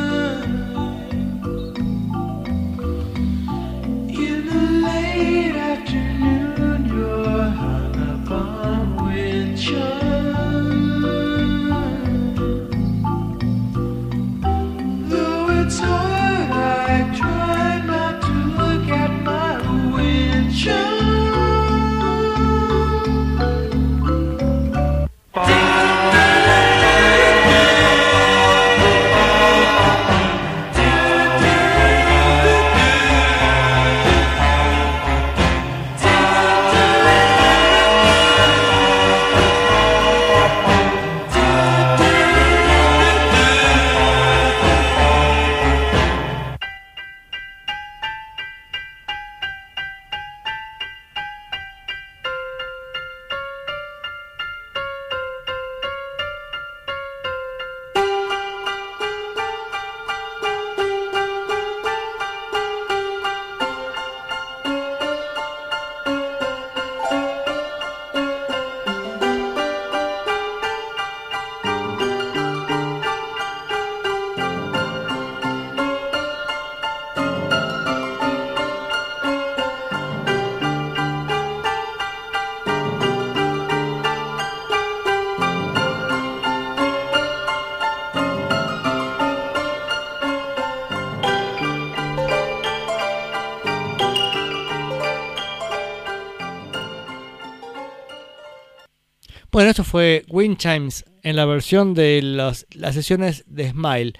[99.62, 104.14] Bueno, esto fue Wind Chimes en la versión de los- las sesiones de Smile.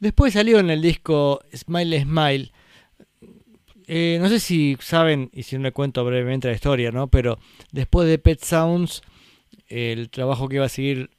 [0.00, 2.50] Después salió en el disco Smile Smile.
[3.86, 7.06] Eh, no sé si saben, y si no le cuento brevemente la historia, ¿no?
[7.06, 7.38] Pero
[7.70, 9.02] después de Pet Sounds,
[9.68, 11.10] el trabajo que iba a seguir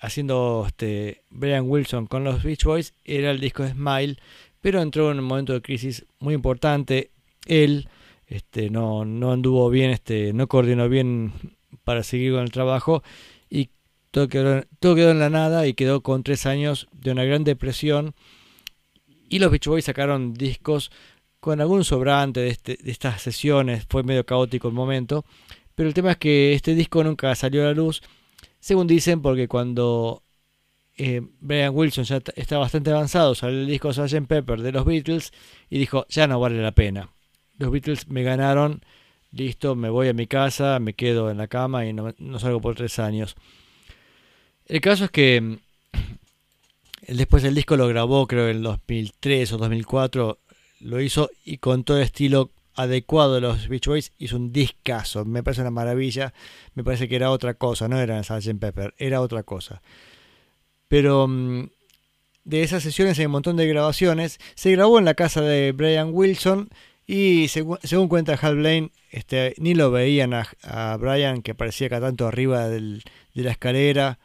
[0.00, 4.16] haciendo este Brian Wilson con los Beach Boys era el disco Smile,
[4.60, 7.12] pero entró en un momento de crisis muy importante.
[7.46, 7.88] Él
[8.26, 11.32] este, no, no anduvo bien, este, no coordinó bien
[11.84, 13.02] para seguir con el trabajo
[13.50, 13.70] y
[14.10, 18.14] todo quedó, en la nada y quedó con tres años de una gran depresión
[19.28, 20.90] y los Beach Boys sacaron discos
[21.40, 25.24] con algún sobrante de, este- de estas sesiones, fue medio caótico el momento,
[25.74, 28.02] pero el tema es que este disco nunca salió a la luz,
[28.60, 30.22] según dicen porque cuando
[30.98, 34.26] eh, Brian Wilson ya está bastante avanzado, salió el disco Sgt.
[34.28, 35.32] Pepper de los Beatles
[35.70, 37.08] y dijo, ya no vale la pena.
[37.58, 38.82] Los Beatles me ganaron,
[39.32, 42.74] listo, me voy a mi casa, me quedo en la cama y no, salgo por
[42.74, 43.34] tres años.
[44.66, 45.56] El caso es que mm,
[47.08, 50.38] después el disco lo grabó, creo en el 2003 o 2004,
[50.80, 55.24] lo hizo y con todo el estilo adecuado de los Beach Boys hizo un discazo.
[55.24, 56.32] Me parece una maravilla.
[56.74, 58.58] Me parece que era otra cosa, no era Sgt.
[58.58, 59.82] Pepper, era otra cosa.
[60.88, 61.68] Pero mm,
[62.44, 64.40] de esas sesiones hay un montón de grabaciones.
[64.54, 66.70] Se grabó en la casa de Brian Wilson
[67.06, 72.26] y según cuenta Hal Blaine, este, ni lo veían a, Brian que aparecía acá tanto
[72.26, 73.02] arriba de
[73.34, 74.18] la escalera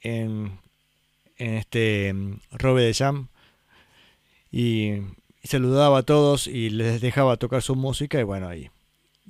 [0.00, 0.60] en,
[1.36, 3.28] este mm, Robe de Jam.
[4.50, 4.92] Y,
[5.44, 8.70] saludaba a todos y les dejaba tocar su música y bueno ahí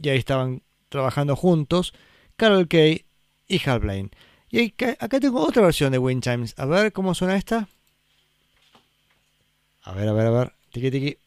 [0.01, 1.94] y ahí estaban trabajando juntos
[2.36, 3.05] Carol Kay
[3.48, 4.10] y Hal Blaine.
[4.51, 6.55] Y acá tengo otra versión de Wind Chimes.
[6.59, 7.69] A ver cómo suena esta.
[9.82, 10.52] A ver a ver a ver.
[10.73, 11.19] Tiqui tiqui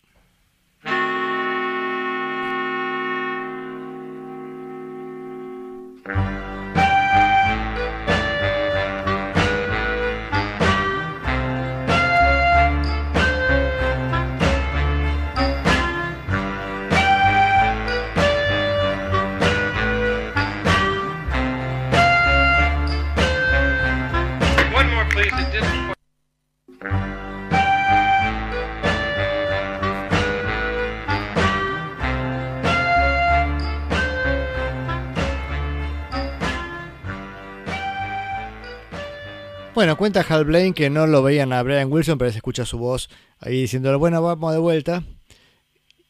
[39.76, 42.78] Bueno, cuenta Hal Blaine que no lo veían a Brian Wilson, pero se escucha su
[42.78, 45.04] voz ahí diciéndole, bueno, vamos de vuelta.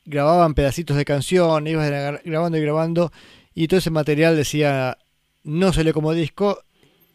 [0.06, 3.12] Grababan pedacitos de canción, iban grabando y grabando,
[3.56, 5.00] y todo ese material decía,
[5.44, 6.64] no salió como disco,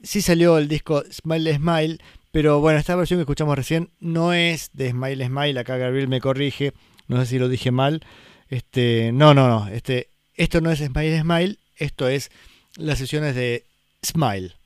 [0.02, 1.98] sí salió el disco Smile Smile,
[2.32, 6.20] pero bueno, esta versión que escuchamos recién no es de Smile Smile, acá Gabriel me
[6.20, 6.72] corrige,
[7.06, 8.04] no sé si lo dije mal.
[8.48, 12.32] Este, no, no, no, este, esto no es Smile Smile, esto es
[12.76, 13.66] las sesiones de
[14.04, 14.59] Smile.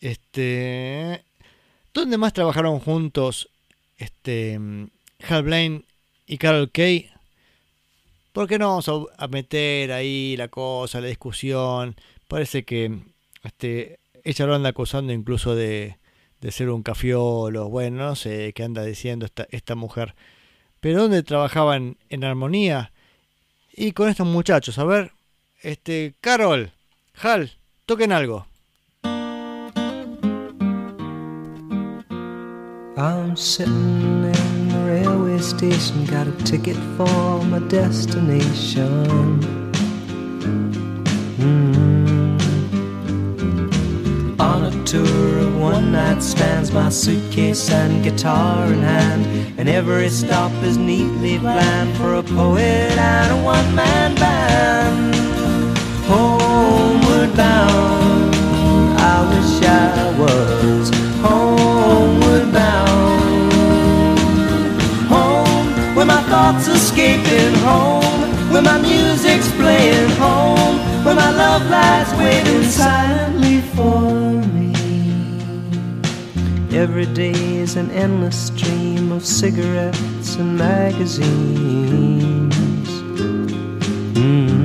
[0.00, 1.24] Este,
[1.92, 3.48] ¿dónde más trabajaron juntos
[3.98, 4.58] este
[5.28, 5.84] Hal Blaine
[6.26, 7.10] y Carol Kay?
[8.32, 11.96] ¿Por qué no vamos a, meter ahí la cosa, la discusión?
[12.28, 12.98] Parece que
[13.42, 15.98] este ella lo anda acusando incluso de,
[16.40, 20.14] de ser un cafiolo, bueno, no sé qué anda diciendo esta, esta mujer.
[20.80, 22.92] Pero ¿dónde trabajaban en armonía?
[23.72, 25.12] Y con estos muchachos, a ver,
[25.62, 26.72] este, Carol,
[27.14, 27.52] Hal,
[27.86, 28.46] toquen algo.
[32.98, 39.38] I'm sitting in the railway station, got a ticket for my destination.
[41.36, 42.40] Mm.
[44.40, 49.26] On a tour of one night stands, my suitcase and guitar in hand,
[49.58, 55.14] and every stop is neatly planned for a poet and a one man band.
[56.06, 58.34] Homeward bound,
[58.98, 60.88] I wish I was
[61.20, 62.85] homeward bound.
[66.52, 74.12] Thoughts escaping home, where my music's playing home, where my love lies waiting silently for
[74.54, 74.72] me.
[76.70, 82.54] Every day is an endless stream of cigarettes and magazines.
[84.14, 84.55] Mm.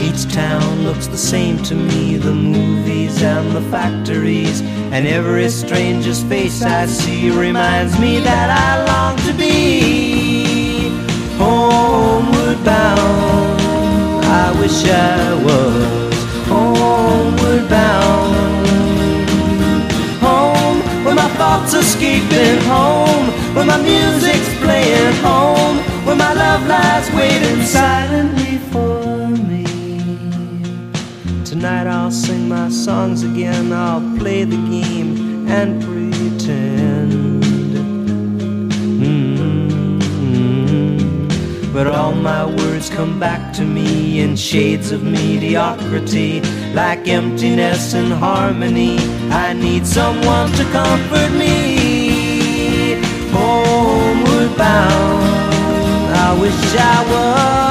[0.00, 4.60] Each town looks the same to me the movies and the factories.
[4.92, 10.90] And every stranger's face I see reminds me that I long to be
[11.38, 13.60] homeward bound.
[14.24, 16.14] I wish I was
[16.46, 18.36] homeward bound.
[20.20, 26.66] Home, where my thoughts are escaping home, where my music's playing home, where my love
[26.66, 28.45] lies waiting silently
[31.58, 37.42] Tonight I'll sing my songs again, I'll play the game and pretend.
[39.00, 40.02] Mm.
[41.72, 46.42] But all my words come back to me in shades of mediocrity,
[46.74, 48.98] like emptiness and harmony.
[49.30, 53.00] I need someone to comfort me.
[53.32, 55.24] Homeward bound,
[56.14, 57.65] I wish I was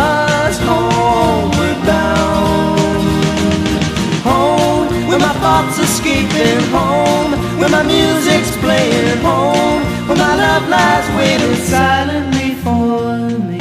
[5.85, 13.59] escaping home, where my music's playing home, where my love lies waiting silently for me.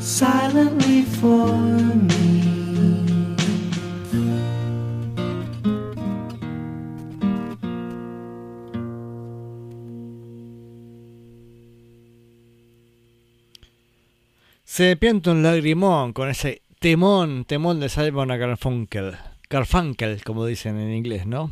[0.00, 1.48] Silently for
[2.08, 2.18] me.
[14.64, 19.16] Se pianta un lagrimón con ese temón, temón de Simon Garfunkel.
[19.50, 21.50] Garfunkel, como dicen en inglés, ¿no?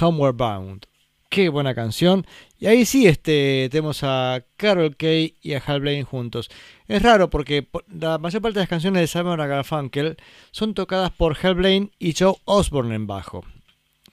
[0.00, 0.86] Homeward Bound.
[1.28, 2.26] Qué buena canción.
[2.58, 6.50] Y ahí sí este, tenemos a Carol Kay y a Hal Blaine juntos.
[6.88, 10.16] Es raro porque po- la mayor parte de las canciones de Simon Garfunkel
[10.50, 13.44] son tocadas por Hal Blaine y Joe Osborne en bajo.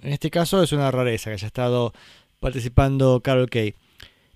[0.04, 1.92] En este caso es una rareza que haya estado
[2.40, 3.74] participando Carol Kay.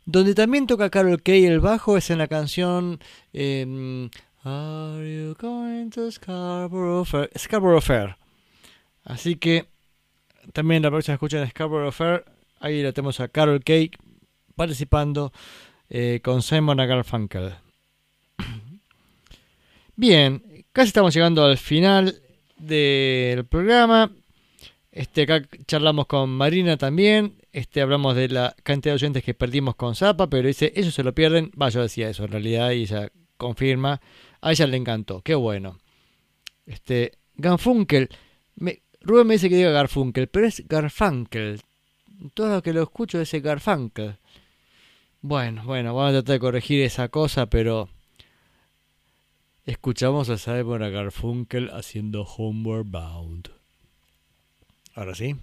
[0.06, 3.00] Donde también toca Carol Kay el bajo es en la canción
[3.32, 4.10] em,
[4.44, 7.30] Are you going to Scarborough Fair?
[7.36, 8.18] Scarborough Fair.
[9.04, 9.68] Así que
[10.52, 12.26] también la próxima escuchan Scarborough Fair.
[12.60, 13.92] Ahí la tenemos a Carol Kay
[14.56, 15.32] participando
[15.90, 17.54] eh, con Simon Garfunkel.
[19.96, 22.20] Bien, casi estamos llegando al final
[22.58, 24.12] del programa.
[24.92, 27.36] Este, acá charlamos con Marina también.
[27.52, 31.04] Este, hablamos de la cantidad de oyentes que perdimos con Zapa, pero dice, ellos se
[31.04, 31.52] lo pierden.
[31.62, 33.12] Va, yo decía eso en realidad y ella
[33.42, 34.00] confirma.
[34.42, 35.80] A ella le encantó, qué bueno.
[36.66, 38.10] Este, Garfunkel.
[38.56, 41.60] Me, Rubén me dice que diga Garfunkel, pero es Garfunkel.
[42.36, 44.18] Todo lo que lo escucho es Garfunkel.
[45.22, 47.90] Bueno, bueno, vamos a tratar de corregir esa cosa, pero
[49.66, 53.50] escuchamos a Simon Garfunkel haciendo Homeward Bound.
[54.94, 55.36] Ahora sí.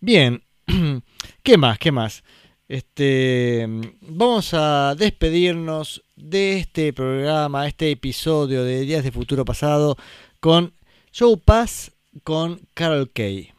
[0.00, 0.42] Bien.
[1.42, 1.78] ¿Qué más?
[1.78, 2.22] ¿Qué más?
[2.68, 3.64] Este,
[4.00, 9.96] vamos a despedirnos de este programa, este episodio de Días de Futuro Pasado
[10.40, 10.72] con
[11.16, 11.92] Joe Pass
[12.24, 13.52] con Carol Kay.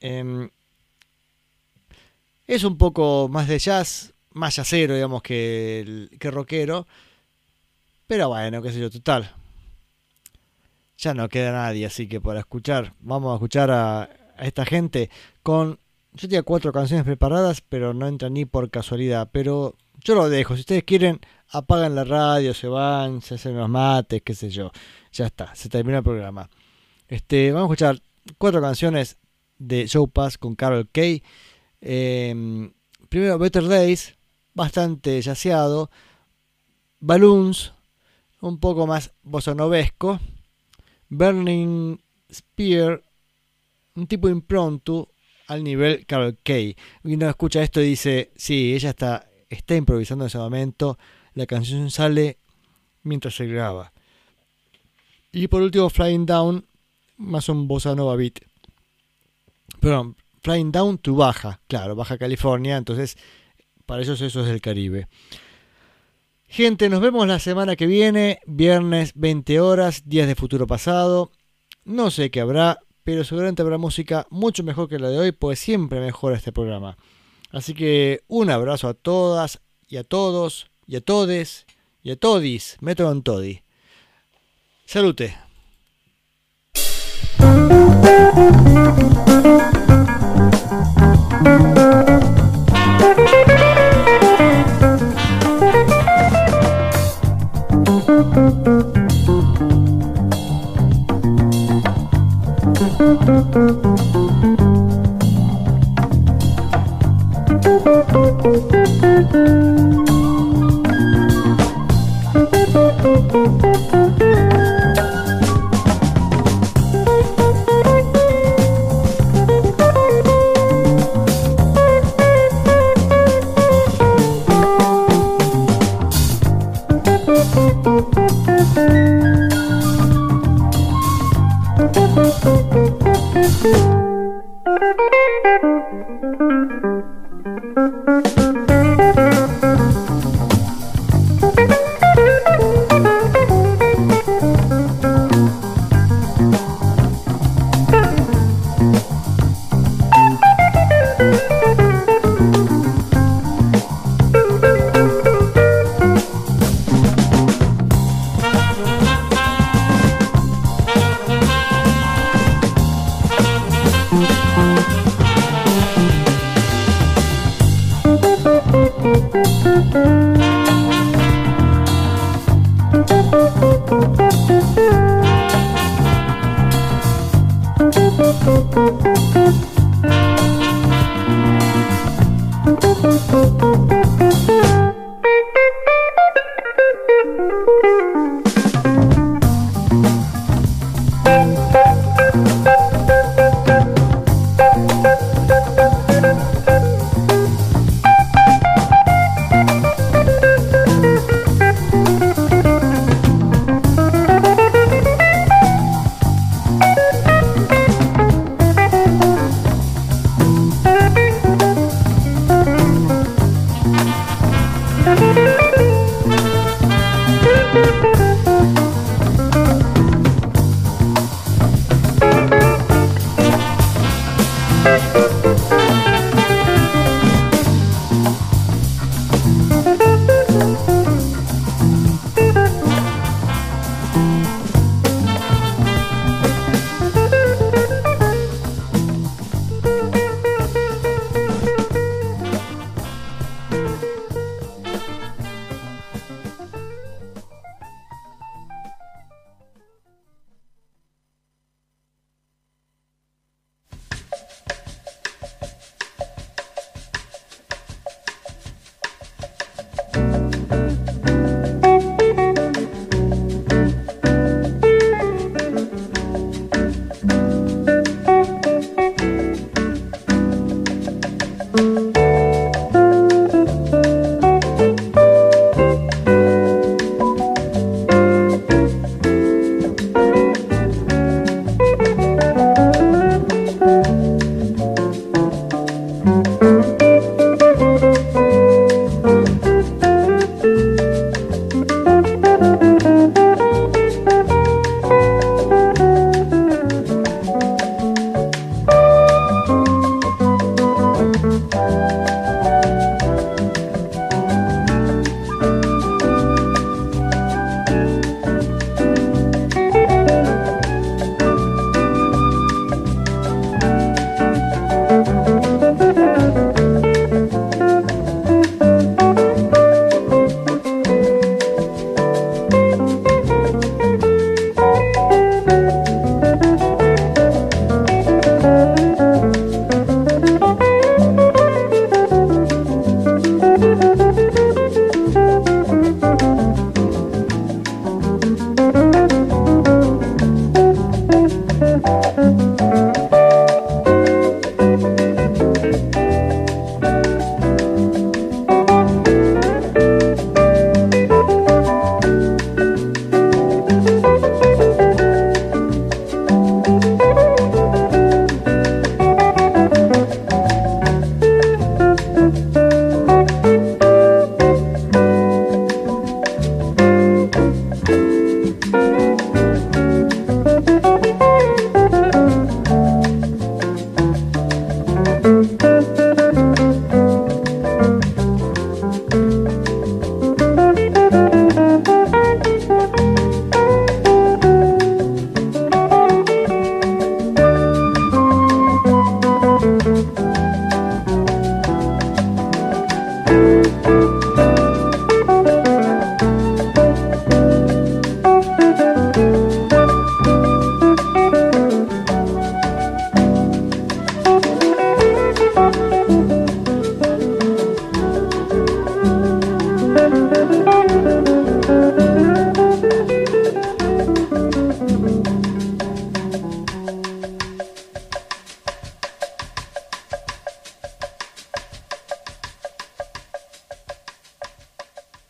[0.00, 0.48] Em,
[2.46, 6.86] es un poco más de jazz, más jazzero, digamos, que, que rockero.
[8.06, 9.34] Pero bueno, qué sé yo, total.
[10.96, 15.10] Ya no queda nadie, así que para escuchar, vamos a escuchar a, a esta gente
[15.42, 15.78] con...
[16.12, 19.28] Yo tenía cuatro canciones preparadas, pero no entran ni por casualidad.
[19.30, 20.54] Pero yo lo dejo.
[20.54, 24.70] Si ustedes quieren, apagan la radio, se van, se hacen los mates, qué sé yo.
[25.12, 26.48] Ya está, se terminó el programa.
[27.08, 28.02] Este, vamos a escuchar
[28.38, 29.18] cuatro canciones
[29.58, 31.22] de Joe Pass con Carol Kay.
[31.80, 32.70] Eh,
[33.08, 34.16] primero, Better Days,
[34.54, 35.90] bastante yaceado.
[37.00, 37.72] Balloons,
[38.40, 40.20] un poco más bosanovesco.
[41.08, 41.98] Burning
[42.32, 43.02] Spear,
[43.96, 45.12] un tipo impronto
[45.48, 46.76] al nivel Carol Kay.
[47.02, 50.98] Uno escucha esto y dice, sí, ella está, está improvisando en ese momento.
[51.34, 52.38] La canción sale
[53.02, 53.92] mientras se graba.
[55.32, 56.66] Y por último, Flying Down,
[57.18, 58.38] más un bossa nova beat.
[59.80, 63.16] Perdón, Flying Down to Baja, claro, Baja California, entonces
[63.86, 65.08] para ellos eso es del Caribe.
[66.46, 71.30] Gente, nos vemos la semana que viene, viernes 20 horas, días de futuro pasado.
[71.84, 75.60] No sé qué habrá, pero seguramente habrá música mucho mejor que la de hoy, pues
[75.60, 76.96] siempre mejora este programa.
[77.50, 81.66] Así que un abrazo a todas y a todos y a todes
[82.02, 82.76] y a todis.
[82.80, 83.62] Metro con todi.
[84.86, 85.36] Salute.